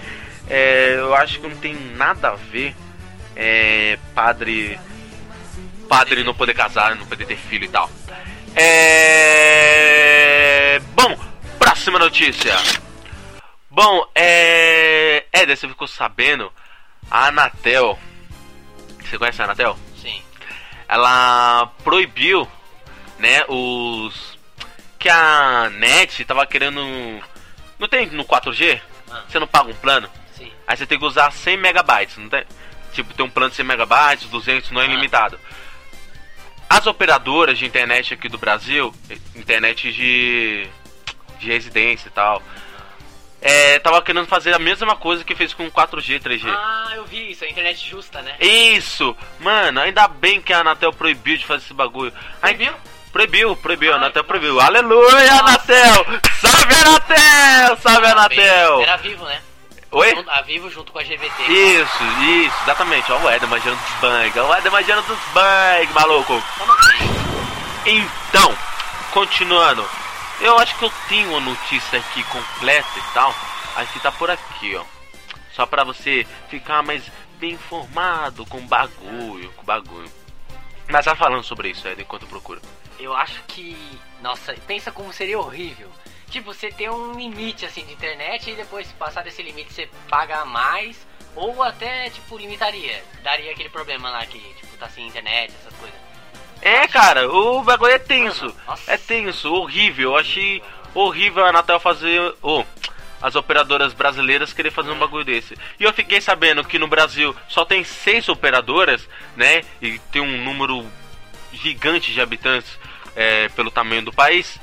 É, 0.49 0.95
eu 0.97 1.15
acho 1.15 1.39
que 1.39 1.47
não 1.47 1.55
tem 1.55 1.73
nada 1.95 2.29
a 2.29 2.35
ver 2.35 2.75
é, 3.35 3.97
padre 4.13 4.77
padre 5.87 6.23
não 6.23 6.33
poder 6.33 6.53
casar, 6.53 6.95
não 6.95 7.05
poder 7.05 7.25
ter 7.25 7.37
filho 7.37 7.65
e 7.65 7.69
tal. 7.69 7.89
É... 9.45 10.79
Bom, 10.95 11.19
próxima 11.59 11.99
notícia. 11.99 12.55
Bom, 13.69 14.05
é... 14.15 15.25
Éder, 15.31 15.57
você 15.57 15.67
ficou 15.67 15.87
sabendo? 15.87 16.51
A 17.09 17.27
Anatel. 17.27 17.97
Você 19.01 19.17
conhece 19.17 19.41
a 19.41 19.45
Anatel? 19.45 19.77
Sim. 20.01 20.21
Ela 20.87 21.71
proibiu, 21.83 22.47
né, 23.19 23.43
os... 23.47 24.37
Que 24.99 25.09
a 25.09 25.69
NET 25.71 26.23
tava 26.25 26.45
querendo... 26.45 26.81
Não 27.79 27.87
tem 27.87 28.05
no 28.07 28.23
4G? 28.23 28.79
Ah. 29.11 29.23
Você 29.27 29.39
não 29.39 29.47
paga 29.47 29.69
um 29.69 29.75
plano? 29.75 30.09
Sim. 30.37 30.51
Aí 30.67 30.77
você 30.77 30.85
tem 30.85 30.97
que 30.97 31.05
usar 31.05 31.31
100 31.31 31.57
megabytes, 31.57 32.17
não 32.17 32.29
tem? 32.29 32.45
Tipo, 32.93 33.13
tem 33.13 33.25
um 33.25 33.29
plano 33.29 33.49
de 33.49 33.55
100 33.57 33.65
megabytes, 33.65 34.29
200, 34.29 34.71
não 34.71 34.81
é 34.81 34.85
Ah. 34.85 34.87
ilimitado. 34.87 35.39
As 36.73 36.87
operadoras 36.87 37.59
de 37.59 37.67
internet 37.67 38.15
aqui 38.15 38.27
do 38.27 38.39
Brasil, 38.39 38.91
internet 39.35 39.93
de, 39.93 40.67
de 41.39 41.47
residência 41.47 42.07
e 42.07 42.11
tal, 42.11 42.41
é, 43.39 43.77
tava 43.77 44.01
querendo 44.01 44.25
fazer 44.25 44.55
a 44.55 44.57
mesma 44.59 44.95
coisa 44.95 45.23
que 45.23 45.35
fez 45.35 45.53
com 45.53 45.69
4G, 45.69 46.19
3G. 46.19 46.47
Ah, 46.47 46.93
eu 46.95 47.05
vi 47.05 47.29
isso, 47.29 47.45
a 47.45 47.47
internet 47.47 47.87
justa, 47.87 48.23
né? 48.23 48.35
Isso! 48.39 49.15
Mano, 49.39 49.81
ainda 49.81 50.07
bem 50.07 50.41
que 50.41 50.51
a 50.51 50.61
Anatel 50.61 50.91
proibiu 50.91 51.37
de 51.37 51.45
fazer 51.45 51.63
esse 51.63 51.75
bagulho. 51.75 52.11
Proibiu? 52.41 52.73
Proibiu, 53.11 53.55
proibiu, 53.55 53.91
a 53.91 53.93
Ai, 53.93 53.99
Anatel 53.99 54.23
nossa. 54.23 54.27
proibiu. 54.27 54.59
Aleluia, 54.59 55.31
Anatel! 55.31 56.05
Salve, 56.41 56.73
Anatel! 56.73 57.77
Salve, 57.77 58.07
Anatel! 58.07 58.81
Era 58.81 58.97
vivo, 58.97 59.25
né? 59.25 59.39
Oi? 59.95 60.25
A 60.27 60.41
Vivo 60.41 60.71
junto 60.71 60.91
com 60.91 60.97
a 60.97 61.03
GVT. 61.03 61.43
Isso, 61.43 62.03
isso, 62.19 62.55
exatamente. 62.63 63.11
Ó, 63.11 63.19
o 63.19 63.29
Éder 63.29 63.47
manjando 63.47 63.77
dos 63.77 63.93
bang, 64.01 64.39
ó, 64.39 64.49
o 64.49 64.53
Éder 64.55 64.71
manjando 64.71 65.03
dos 65.03 65.19
bang, 65.35 65.93
maluco. 65.93 66.33
Assim? 66.33 67.13
Então, 67.85 68.57
continuando. 69.11 69.87
Eu 70.41 70.57
acho 70.57 70.75
que 70.79 70.85
eu 70.85 70.91
tenho 71.07 71.29
uma 71.29 71.41
notícia 71.41 71.99
aqui 71.99 72.23
completa 72.23 72.89
e 72.97 73.13
tal. 73.13 73.35
Aqui 73.75 73.99
tá 73.99 74.11
por 74.11 74.31
aqui, 74.31 74.75
ó. 74.75 74.83
Só 75.51 75.67
pra 75.67 75.83
você 75.83 76.25
ficar 76.49 76.81
mais 76.81 77.03
bem 77.37 77.51
informado 77.51 78.47
com 78.47 78.65
bagulho, 78.65 79.51
com 79.51 79.63
bagulho. 79.63 80.11
Mas 80.89 81.05
tá 81.05 81.15
falando 81.15 81.43
sobre 81.43 81.69
isso, 81.69 81.87
Éder, 81.87 82.03
enquanto 82.03 82.23
eu 82.23 82.29
procuro. 82.29 82.59
Eu 82.99 83.15
acho 83.15 83.43
que. 83.47 83.77
Nossa, 84.23 84.55
pensa 84.65 84.91
como 84.91 85.13
seria 85.13 85.37
horrível. 85.37 85.91
Tipo, 86.33 86.51
você 86.51 86.71
ter 86.71 86.89
um 86.89 87.13
limite 87.13 87.63
assim 87.63 87.85
de 87.85 87.93
internet 87.93 88.49
e 88.49 88.55
depois 88.55 88.91
passar 88.93 89.21
desse 89.21 89.43
limite 89.43 89.71
você 89.71 89.87
paga 90.09 90.43
mais. 90.45 91.05
Ou 91.35 91.61
até, 91.61 92.09
tipo, 92.09 92.35
limitaria. 92.35 93.03
Daria 93.21 93.51
aquele 93.51 93.69
problema 93.69 94.09
lá 94.09 94.25
que, 94.25 94.39
tipo, 94.39 94.75
tá 94.77 94.89
sem 94.89 95.05
internet, 95.05 95.53
essas 95.61 95.79
coisas. 95.79 95.95
É, 96.59 96.87
cara, 96.87 97.31
o 97.31 97.61
bagulho 97.61 97.91
é 97.91 97.99
tenso. 97.99 98.51
Nossa. 98.65 98.91
É 98.91 98.97
tenso, 98.97 99.53
horrível. 99.53 100.13
Eu 100.13 100.17
achei 100.17 100.63
horrível 100.95 101.45
a 101.45 101.49
Anatel 101.49 101.79
fazer. 101.79 102.19
Oh, 102.41 102.65
as 103.21 103.35
operadoras 103.35 103.93
brasileiras 103.93 104.53
querer 104.53 104.71
fazer 104.71 104.89
um 104.89 104.97
bagulho 104.97 105.23
desse. 105.23 105.55
E 105.79 105.83
eu 105.83 105.93
fiquei 105.93 106.19
sabendo 106.19 106.63
que 106.63 106.79
no 106.79 106.87
Brasil 106.87 107.35
só 107.47 107.63
tem 107.63 107.83
seis 107.83 108.27
operadoras, 108.27 109.07
né? 109.35 109.61
E 109.79 109.99
tem 110.11 110.21
um 110.21 110.43
número 110.43 110.83
gigante 111.51 112.11
de 112.11 112.19
habitantes 112.19 112.79
é, 113.15 113.49
pelo 113.49 113.69
tamanho 113.69 114.01
do 114.01 114.11
país. 114.11 114.59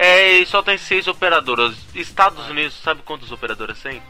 É, 0.00 0.30
e 0.38 0.46
só 0.46 0.62
tem 0.62 0.78
seis 0.78 1.08
operadoras. 1.08 1.74
Estados 1.94 2.48
Unidos, 2.48 2.74
sabe 2.80 3.02
quantas 3.02 3.32
operadoras 3.32 3.80
tem? 3.80 4.00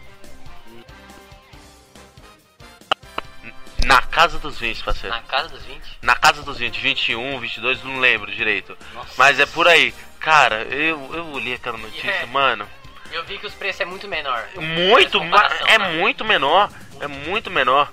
Na 3.85 4.03
casa 4.03 4.39
dos 4.39 4.59
20, 4.59 4.85
parceiro. 4.85 5.17
Na 5.17 5.23
casa 5.23 5.49
dos 5.49 5.63
20? 5.63 5.81
Na 6.03 6.15
casa 6.17 6.43
dos 6.43 6.59
20, 6.59 6.79
21, 6.79 7.41
22, 7.41 7.83
não 7.85 7.99
lembro 8.01 8.31
direito. 8.31 8.77
Nossa. 8.93 9.15
Mas 9.17 9.41
é 9.41 9.47
por 9.47 9.67
aí. 9.67 9.95
Cara, 10.21 10.63
eu, 10.65 11.11
eu 11.15 11.27
olhei 11.29 11.55
aquela 11.55 11.79
notícia, 11.79 12.11
É. 12.11 12.27
mano. 12.27 12.69
Eu 13.11 13.25
vi 13.25 13.39
que 13.39 13.47
os 13.47 13.55
preços 13.55 13.81
é 13.81 13.85
muito 13.87 14.07
menor. 14.07 14.47
Muito, 14.57 15.19
é 15.67 15.79
né? 15.79 15.89
muito 15.97 16.23
menor. 16.25 16.71
É 17.01 17.07
muito 17.07 17.51
menor. 17.51 17.91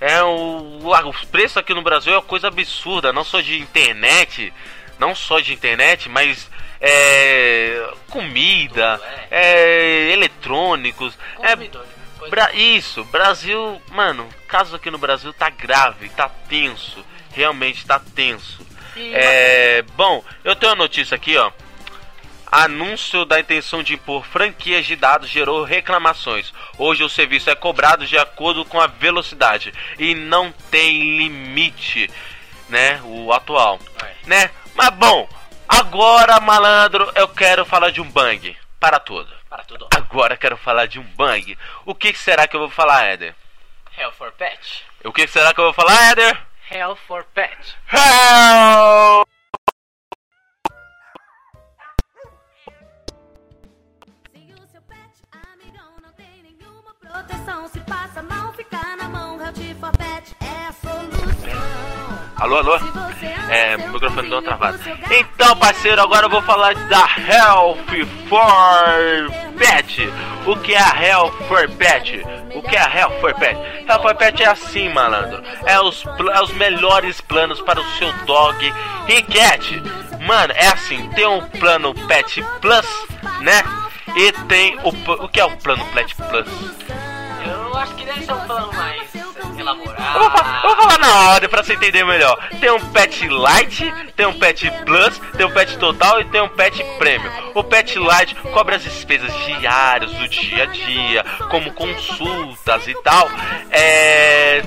É 0.00 0.22
o, 0.22 0.78
o- 0.80 1.08
os 1.08 1.24
preços 1.24 1.56
aqui 1.56 1.74
no 1.74 1.82
Brasil 1.82 2.12
é 2.12 2.16
uma 2.16 2.22
coisa 2.22 2.46
absurda, 2.46 3.12
não 3.12 3.24
só 3.24 3.40
de 3.40 3.58
internet, 3.58 4.52
não 4.98 5.14
só 5.14 5.40
de 5.40 5.52
internet, 5.52 6.08
mas 6.08 6.48
é, 6.82 7.90
comida, 8.10 9.00
é, 9.30 10.10
eletrônicos, 10.12 11.16
é 11.40 11.56
coisa- 11.56 12.02
Bra- 12.28 12.52
isso, 12.52 13.02
Brasil, 13.06 13.80
mano, 13.90 14.28
caso 14.46 14.76
aqui 14.76 14.90
no 14.90 14.98
Brasil 14.98 15.32
tá 15.32 15.48
grave, 15.50 16.08
tá 16.10 16.28
tenso, 16.48 17.04
realmente 17.32 17.84
tá 17.86 17.98
tenso. 18.14 18.64
E- 18.96 19.12
É, 19.14 19.82
bom, 19.96 20.22
eu 20.44 20.54
tenho 20.54 20.70
uma 20.70 20.76
notícia 20.84 21.14
aqui, 21.16 21.36
ó. 21.36 21.50
Anúncio 22.50 23.24
da 23.24 23.40
intenção 23.40 23.82
de 23.82 23.94
impor 23.94 24.24
franquias 24.26 24.84
de 24.84 24.94
dados 24.94 25.28
gerou 25.30 25.64
reclamações. 25.64 26.52
Hoje 26.76 27.02
o 27.02 27.08
serviço 27.08 27.48
é 27.48 27.54
cobrado 27.54 28.06
de 28.06 28.18
acordo 28.18 28.62
com 28.64 28.78
a 28.78 28.86
velocidade 28.86 29.72
e 29.98 30.14
não 30.14 30.52
tem 30.70 31.16
limite, 31.16 32.10
né? 32.68 33.00
O 33.04 33.32
atual, 33.32 33.80
É. 34.02 34.28
né? 34.28 34.50
Mas 34.74 34.90
bom, 34.90 35.26
agora, 35.78 36.40
malandro, 36.40 37.10
eu 37.14 37.28
quero 37.28 37.64
falar 37.64 37.90
de 37.90 38.00
um 38.00 38.10
bang 38.10 38.56
para 38.78 38.98
tudo. 38.98 39.32
Para 39.48 39.64
tudo. 39.64 39.88
Agora 39.94 40.34
eu 40.34 40.38
quero 40.38 40.56
falar 40.56 40.86
de 40.86 40.98
um 40.98 41.02
bang. 41.02 41.56
O 41.84 41.94
que 41.94 42.14
será 42.14 42.46
que 42.46 42.56
eu 42.56 42.60
vou 42.60 42.70
falar, 42.70 43.04
Éder? 43.04 43.34
Hell 43.96 44.12
for 44.12 44.32
Pet. 44.32 44.84
O 45.04 45.12
que 45.12 45.26
será 45.26 45.52
que 45.52 45.60
eu 45.60 45.64
vou 45.64 45.72
falar, 45.72 46.10
Éder? 46.10 46.36
Hell 46.70 46.96
for 46.96 47.24
Pet. 47.34 47.76
Hell! 47.92 49.24
Se 54.32 54.54
o 54.54 54.66
seu 54.68 54.82
pet 54.82 55.22
amigão 55.52 55.92
não 56.02 56.12
tem 56.14 56.42
nenhuma 56.42 56.94
proteção, 56.94 57.68
se 57.68 57.80
passa 57.80 58.22
mal, 58.22 58.52
fica 58.54 58.96
na 58.96 59.08
mão, 59.08 59.38
Health 59.40 59.74
for 59.78 59.92
Pet 59.96 60.34
é 60.40 60.66
a 60.66 60.72
solução. 60.72 61.41
Alô, 62.42 62.56
alô? 62.56 62.74
É, 63.48 63.76
o 63.76 63.92
microfone 63.92 64.28
deu 64.28 64.38
uma 64.38 64.42
travada. 64.42 64.80
Então, 65.12 65.56
parceiro, 65.56 66.02
agora 66.02 66.26
eu 66.26 66.30
vou 66.30 66.42
falar 66.42 66.74
da 66.74 67.08
Health 67.16 67.78
for 68.28 69.56
Pet. 69.56 70.12
O 70.44 70.56
que 70.56 70.74
é 70.74 70.80
a 70.80 71.00
Health 71.00 71.34
for 71.46 71.70
Pet? 71.70 72.20
O 72.52 72.60
que 72.60 72.74
é 72.74 72.80
a 72.80 72.98
Health 72.98 73.20
for 73.20 73.32
Pet? 73.34 73.56
Health 73.88 74.02
for 74.02 74.14
Pet 74.16 74.42
é 74.42 74.48
assim, 74.48 74.88
malandro. 74.88 75.40
É 75.64 75.80
os, 75.80 76.04
é 76.04 76.42
os 76.42 76.52
melhores 76.54 77.20
planos 77.20 77.60
para 77.60 77.80
o 77.80 77.84
seu 77.96 78.12
dog 78.26 78.74
e 79.06 79.22
cat. 79.22 79.80
Mano, 80.26 80.52
é 80.56 80.66
assim, 80.66 81.08
tem 81.10 81.26
um 81.28 81.48
plano 81.48 81.94
Pet 82.08 82.44
Plus, 82.60 83.06
né? 83.40 83.62
E 84.16 84.32
tem 84.48 84.76
o... 84.82 84.88
O 84.88 85.28
que 85.28 85.38
é 85.38 85.44
o 85.44 85.56
plano 85.58 85.86
Pet 85.94 86.12
Plus? 86.16 86.48
Eu 87.46 87.78
acho 87.78 87.94
que 87.94 88.04
deve 88.04 88.24
ser 88.24 88.32
um 88.32 88.46
plano 88.46 88.72
mais 88.72 89.01
elaborado. 89.62 90.14
Eu 90.14 90.20
vou, 90.20 90.30
fa- 90.30 90.60
eu 90.64 90.68
vou 90.74 90.76
falar 90.84 90.98
na 90.98 91.30
ordem 91.30 91.48
pra 91.48 91.62
você 91.62 91.72
entender 91.74 92.04
melhor. 92.04 92.38
Tem 92.60 92.70
um 92.70 92.80
pet 92.90 93.28
light, 93.28 93.92
tem 94.16 94.26
um 94.26 94.32
pet 94.38 94.70
plus, 94.84 95.18
tem 95.36 95.46
um 95.46 95.50
pet 95.50 95.76
total 95.78 96.20
e 96.20 96.24
tem 96.26 96.40
um 96.42 96.48
pet 96.48 96.82
premium. 96.98 97.30
O 97.54 97.64
pet 97.64 97.98
light 97.98 98.34
cobre 98.52 98.74
as 98.74 98.82
despesas 98.82 99.32
diárias 99.46 100.12
do 100.12 100.28
dia 100.28 100.64
a 100.64 100.66
dia, 100.66 101.24
como 101.50 101.72
consultas 101.72 102.86
e 102.86 102.94
tal. 103.02 103.30
É. 103.70 104.62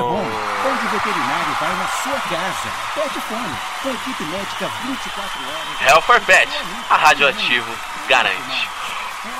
Home, 0.00 0.32
onde 0.64 0.86
o 0.86 0.88
veterinário 0.88 1.52
vai 1.60 1.76
na 1.76 1.86
sua 1.88 2.18
casa. 2.20 2.72
Pet 2.94 3.20
Fone, 3.20 3.54
com 3.82 3.90
equipe 3.90 4.24
médica 4.24 4.70
24 4.86 5.44
horas. 5.44 5.82
Hell 5.86 6.00
for 6.00 6.18
Pet, 6.22 6.48
a 6.88 6.96
radioativo 6.96 7.70
garante. 8.08 8.66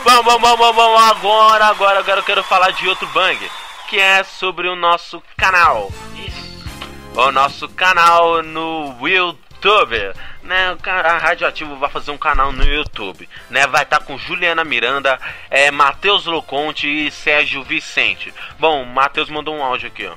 Vamos, 0.02 0.24
vamos, 0.24 0.58
vamos, 0.58 0.76
vamos, 0.76 1.02
agora, 1.02 1.66
agora, 1.66 1.98
agora 1.98 2.20
eu 2.20 2.24
quero 2.24 2.42
falar 2.42 2.70
de 2.70 2.88
outro 2.88 3.06
bang, 3.08 3.38
que 3.88 4.00
é 4.00 4.24
sobre 4.24 4.66
o 4.66 4.74
nosso 4.74 5.22
canal. 5.36 5.92
O 7.14 7.30
nosso 7.30 7.68
canal 7.68 8.42
no 8.42 8.96
YouTube, 9.06 9.96
né? 10.42 10.76
A 10.84 11.18
Radioativo 11.18 11.76
vai 11.76 11.90
fazer 11.90 12.10
um 12.10 12.18
canal 12.18 12.50
no 12.50 12.64
YouTube, 12.64 13.28
né? 13.50 13.66
Vai 13.66 13.82
estar 13.82 14.00
com 14.00 14.16
Juliana 14.16 14.64
Miranda, 14.64 15.20
é, 15.50 15.70
Matheus 15.70 16.24
Loconte 16.24 16.88
e 16.88 17.10
Sérgio 17.10 17.62
Vicente. 17.62 18.32
Bom, 18.58 18.84
Matheus 18.84 19.28
mandou 19.28 19.54
um 19.54 19.62
áudio 19.62 19.88
aqui, 19.88 20.06
ó. 20.06 20.14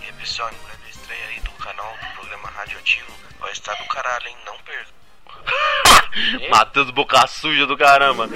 E 0.00 0.06
aí, 0.06 0.12
pessoal, 0.14 0.48
em 0.50 0.66
breve 0.66 0.90
estreia 0.90 1.26
aí 1.28 1.40
do 1.40 1.52
canal 1.52 1.94
do 2.00 2.20
programa 2.20 2.48
Radioativo 2.48 3.12
vai 3.38 3.52
estar 3.52 3.74
do 3.74 3.84
caralho, 3.84 4.26
hein? 4.26 4.36
Não 4.46 4.56
perca. 4.60 5.03
Matheus 6.50 6.90
Boca 6.90 7.26
Suja 7.26 7.66
do 7.66 7.76
caramba. 7.76 8.28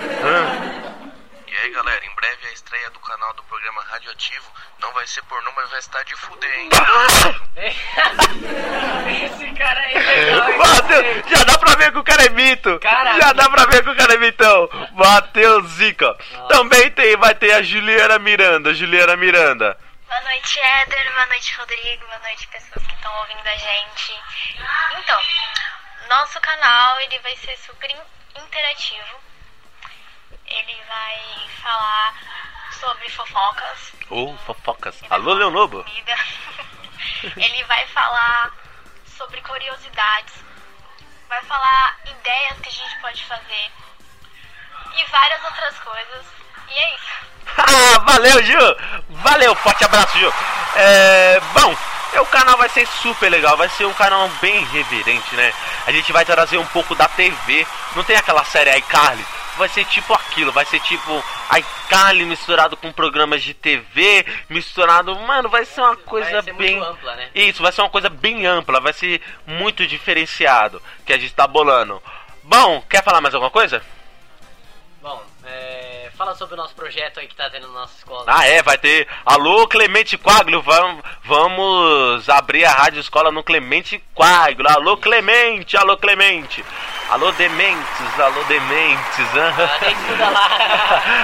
E 1.47 1.57
aí, 1.57 1.71
galera, 1.71 2.05
em 2.05 2.15
breve 2.15 2.49
a 2.49 2.53
estreia 2.53 2.91
do 2.91 3.01
canal 3.01 3.33
do 3.35 3.43
programa 3.45 3.83
Radioativo 3.91 4.47
não 4.81 4.93
vai 4.93 5.07
ser 5.07 5.23
pornô, 5.23 5.51
mas 5.57 5.69
vai 5.71 5.79
estar 5.81 6.03
de 6.05 6.15
fuder, 6.17 6.59
hein? 6.59 6.69
Esse 9.25 9.51
cara 9.57 9.81
aí 9.81 9.95
é 9.95 9.99
legal, 9.99 10.51
hein? 10.51 10.59
Matheus, 10.59 11.27
já 11.29 11.45
dá 11.45 11.59
pra 11.59 11.75
ver 11.75 11.93
que 11.93 11.99
o 11.99 12.05
cara 12.05 12.25
é 12.25 12.29
mito. 12.29 12.79
Caraca. 12.79 13.21
Já 13.21 13.33
dá 13.33 13.51
pra 13.51 13.65
ver 13.67 13.83
que 13.83 13.91
o 13.91 13.97
cara 13.97 14.15
é 14.15 14.19
mitão. 14.19 14.69
Matheus 14.93 15.69
Zica. 15.71 16.17
Também 16.49 16.91
tem, 16.93 17.17
vai 17.17 17.35
ter 17.35 17.53
a 17.53 17.63
Juliana 17.63 18.19
Miranda. 18.19 18.73
Juliana 18.73 19.17
Miranda. 19.17 19.77
Boa 20.07 20.21
noite, 20.23 20.61
Éder. 20.61 21.13
Boa 21.15 21.27
noite, 21.27 21.55
Rodrigo. 21.57 22.07
Boa 22.07 22.19
noite, 22.21 22.47
pessoas 22.49 22.87
que 22.87 22.95
estão 22.95 23.13
ouvindo 23.19 23.47
a 23.47 23.57
gente. 23.57 24.21
Então, 24.99 25.19
nosso 26.09 26.41
canal 26.41 27.01
ele 27.01 27.19
vai 27.21 27.37
ser 27.37 27.57
super 27.59 27.91
in- 27.91 28.41
interativo. 28.43 29.19
Ele 30.47 30.83
vai 30.89 31.49
falar 31.63 32.15
sobre 32.81 33.09
fofocas, 33.11 33.93
Ô, 34.11 34.37
fofocas. 34.47 35.01
Alô, 35.11 35.69
comida. 35.69 36.15
ele 37.37 37.65
vai 37.65 37.87
falar 37.89 38.51
sobre 39.17 39.41
curiosidades. 39.43 40.35
Vai 41.29 41.43
falar 41.43 41.99
ideias 42.07 42.59
que 42.61 42.69
a 42.69 42.73
gente 42.73 43.01
pode 43.01 43.25
fazer. 43.27 43.71
E 44.97 45.05
várias 45.11 45.45
outras 45.45 45.79
coisas. 45.81 46.27
E 46.69 46.79
é 46.79 46.95
isso. 46.95 47.29
Ah, 47.59 47.99
valeu, 48.01 48.43
Gil. 48.45 48.61
Valeu, 49.11 49.55
forte 49.57 49.85
abraço, 49.85 50.17
Gil. 50.19 50.33
É, 50.77 51.41
bom, 51.55 51.75
o 52.21 52.27
canal 52.27 52.57
vai 52.57 52.69
ser 52.69 52.87
super 52.87 53.31
legal. 53.31 53.57
Vai 53.57 53.69
ser 53.69 53.85
um 53.85 53.93
canal 53.95 54.29
bem 54.41 54.63
irreverente, 54.63 55.35
né? 55.35 55.53
A 55.87 55.93
gente 55.93 56.13
vai 56.13 56.25
trazer 56.25 56.59
um 56.59 56.67
pouco 56.67 56.95
da 56.95 57.09
TV. 57.09 57.67
Não 57.95 58.05
tem 58.05 58.17
aquela 58.17 58.45
série 58.45 58.77
iCarly? 58.79 59.25
Vai 59.57 59.69
ser 59.69 59.85
tipo 59.87 60.15
aquilo, 60.15 60.53
vai 60.53 60.65
ser 60.65 60.79
tipo 60.81 61.25
iCarly 61.59 62.25
misturado 62.25 62.77
com 62.77 62.93
programas 62.93 63.43
de 63.43 63.53
TV, 63.53 64.25
misturado. 64.49 65.15
Mano, 65.17 65.49
vai 65.49 65.65
ser 65.65 65.81
uma 65.81 65.97
coisa 65.97 66.43
ser 66.43 66.55
bem. 66.55 66.81
ampla, 66.81 67.17
né? 67.17 67.29
Isso, 67.35 67.61
vai 67.61 67.73
ser 67.73 67.81
uma 67.81 67.91
coisa 67.91 68.09
bem 68.09 68.47
ampla, 68.47 68.81
vai 68.81 68.93
ser 68.93 69.21
muito 69.45 69.85
diferenciado 69.85 70.81
que 71.05 71.13
a 71.13 71.19
gente 71.19 71.35
tá 71.35 71.45
bolando. 71.45 72.01
Bom, 72.45 72.81
quer 72.89 73.03
falar 73.03 73.21
mais 73.21 73.35
alguma 73.35 73.51
coisa? 73.51 73.83
Fala 76.19 76.35
sobre 76.35 76.55
o 76.55 76.57
nosso 76.57 76.75
projeto 76.75 77.21
aí 77.21 77.29
que 77.29 77.37
tá 77.37 77.49
tendo 77.49 77.69
na 77.69 77.75
nossa 77.75 77.97
escola. 77.97 78.25
Ah, 78.27 78.45
é, 78.45 78.61
vai 78.61 78.77
ter. 78.77 79.07
Alô, 79.25 79.69
Clemente 79.69 80.19
Quaglio, 80.19 80.61
vamos, 80.61 81.01
vamos 81.23 82.29
abrir 82.29 82.65
a 82.65 82.73
rádio 82.73 82.99
escola 82.99 83.31
no 83.31 83.45
Clemente 83.45 84.03
Quaglio. 84.17 84.69
Alô, 84.69 84.97
Clemente, 84.97 85.77
alô, 85.77 85.97
Clemente. 85.97 86.65
Alô, 87.09 87.31
dementes, 87.31 88.19
alô, 88.19 88.43
dementes. 88.45 89.17
Tem 89.79 89.95
que 89.95 90.01
estudar 90.01 90.31
lá. 90.31 90.51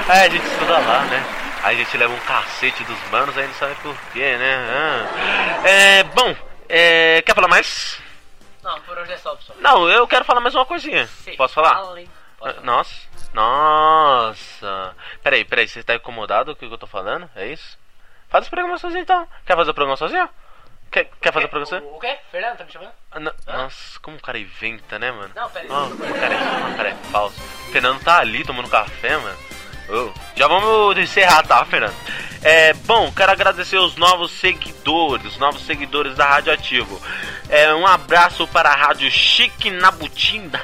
é, 0.15 0.21
a 0.21 0.29
gente 0.29 0.47
estuda 0.47 0.79
lá, 0.79 1.01
né? 1.07 1.25
Aí 1.65 1.75
a 1.75 1.79
gente 1.81 1.97
leva 1.97 2.15
um 2.15 2.21
cacete 2.21 2.85
dos 2.85 3.11
manos, 3.11 3.37
aí 3.37 3.49
não 3.49 3.55
sabe 3.55 3.75
por 3.83 3.97
quê, 4.13 4.37
né? 4.37 4.57
Ah. 4.71 5.69
É, 5.69 6.03
bom, 6.05 6.37
é, 6.69 7.21
quer 7.23 7.35
falar 7.35 7.49
mais? 7.49 7.99
Não, 8.63 8.81
por 8.83 8.97
hoje 8.97 9.13
é 9.13 9.19
só, 9.19 9.35
pessoal. 9.35 9.59
Não, 9.61 9.89
eu 9.89 10.07
quero 10.07 10.25
falar 10.25 10.41
mais 10.41 10.55
uma 10.55 10.65
coisinha. 10.65 11.09
Sim, 11.25 11.35
Posso 11.37 11.55
falar? 11.55 11.75
fala? 11.75 12.01
Pode 12.39 12.59
Ah, 12.59 12.63
Nossa, 12.63 12.95
nossa. 13.35 14.95
Peraí, 15.23 15.45
peraí, 15.45 15.69
você 15.69 15.83
tá 15.83 15.95
incomodado 15.95 16.55
com 16.57 16.65
o 16.65 16.69
que 16.69 16.75
eu 16.75 16.79
tô 16.79 16.87
falando? 16.87 17.29
É 17.37 17.47
isso? 17.47 17.79
Faz 18.29 18.47
o 18.47 18.51
programa 18.51 18.79
sozinho 18.79 19.03
então. 19.03 19.27
Quer 19.47 19.57
fazer 19.57 19.71
o 19.71 19.75
programa 19.75 19.97
sozinho? 19.97 20.29
Quer, 20.91 21.11
quer 21.21 21.33
fazer 21.33 21.49
pra 21.49 21.59
você? 21.61 21.77
O, 21.77 21.97
o 21.97 21.99
quê? 22.01 22.17
Fernando, 22.31 22.57
tá 22.59 22.65
me 22.65 22.73
chamando? 22.73 22.93
Ah, 23.11 23.21
não- 23.21 23.33
Nossa, 23.47 23.99
como 24.01 24.17
o 24.17 24.21
cara 24.23 24.39
inventa, 24.39 24.99
né, 24.99 25.11
mano? 25.11 25.31
Não, 25.35 25.51
pera 25.51 25.65
aí. 25.65 25.71
Ah, 25.73 25.89
como 25.91 26.05
o 26.05 26.15
cara, 26.21 26.35
é, 26.35 26.39
o 26.73 26.77
cara 26.77 26.89
é 26.91 26.95
falso. 27.11 27.41
Fernando 27.73 28.03
tá 28.05 28.19
ali 28.19 28.45
tomando 28.45 28.69
café, 28.69 29.17
mano. 29.17 29.39
Ô, 29.89 30.13
já 30.35 30.47
vamos 30.49 30.97
encerrar, 30.97 31.43
tá, 31.47 31.65
Fernando? 31.65 31.95
É, 32.43 32.73
bom, 32.75 33.11
quero 33.13 33.33
agradecer 33.33 33.77
os 33.79 33.97
novos 33.97 34.31
seguidores, 34.33 35.27
os 35.27 35.39
novos 35.39 35.63
seguidores 35.67 36.15
da 36.15 36.27
Rádio 36.27 36.53
Ativo. 36.53 37.01
É, 37.49 37.75
um 37.75 37.87
abraço 37.87 38.47
para 38.49 38.71
a 38.71 38.75
Rádio 38.77 39.11
Chique 39.11 39.71
Nabutina. 39.71 40.63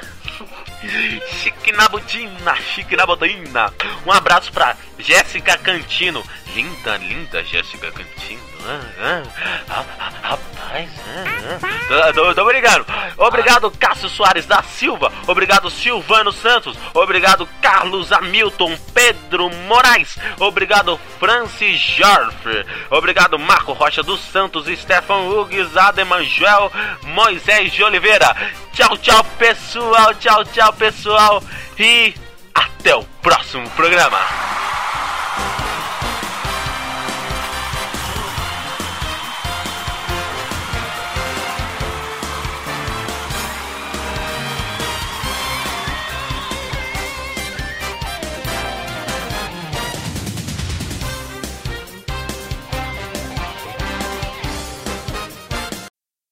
Chique 0.81 1.71
Nabutina, 1.73 2.55
Chique 2.55 2.95
Nabutina. 2.95 3.71
Um 4.05 4.11
abraço 4.11 4.51
pra 4.51 4.75
Jéssica 4.97 5.57
Cantino. 5.57 6.23
Linda, 6.55 6.97
linda 6.97 7.43
Jéssica 7.43 7.91
Cantino. 7.91 8.41
Ah, 8.65 9.23
ah, 9.69 9.85
ah, 9.99 10.11
ah, 10.23 10.37
obrigado. 12.37 12.85
Obrigado, 13.17 13.71
Cássio 13.71 14.09
Soares 14.09 14.45
da 14.45 14.63
Silva. 14.63 15.11
Obrigado, 15.27 15.69
Silvano 15.69 16.31
Santos. 16.31 16.77
Obrigado, 16.93 17.47
Carlos 17.61 18.11
Hamilton 18.11 18.77
Pedro 18.93 19.49
Moraes. 19.67 20.17
Obrigado, 20.39 20.99
Francis 21.19 21.79
Jorf. 21.79 22.45
Obrigado, 22.89 23.37
Marco 23.37 23.73
Rocha 23.73 24.01
dos 24.01 24.21
Santos, 24.21 24.65
Stefan 24.67 25.27
Hugues, 25.27 25.75
Ademanuel 25.75 26.71
Moisés 27.03 27.71
de 27.73 27.83
Oliveira. 27.83 28.35
Tchau, 28.73 28.97
tchau, 28.97 29.23
pessoal. 29.37 30.13
Tchau, 30.15 30.43
tchau, 30.45 30.73
pessoal. 30.73 31.43
E 31.77 32.13
até 32.53 32.95
o 32.95 33.03
próximo 33.21 33.69
programa. 33.71 34.19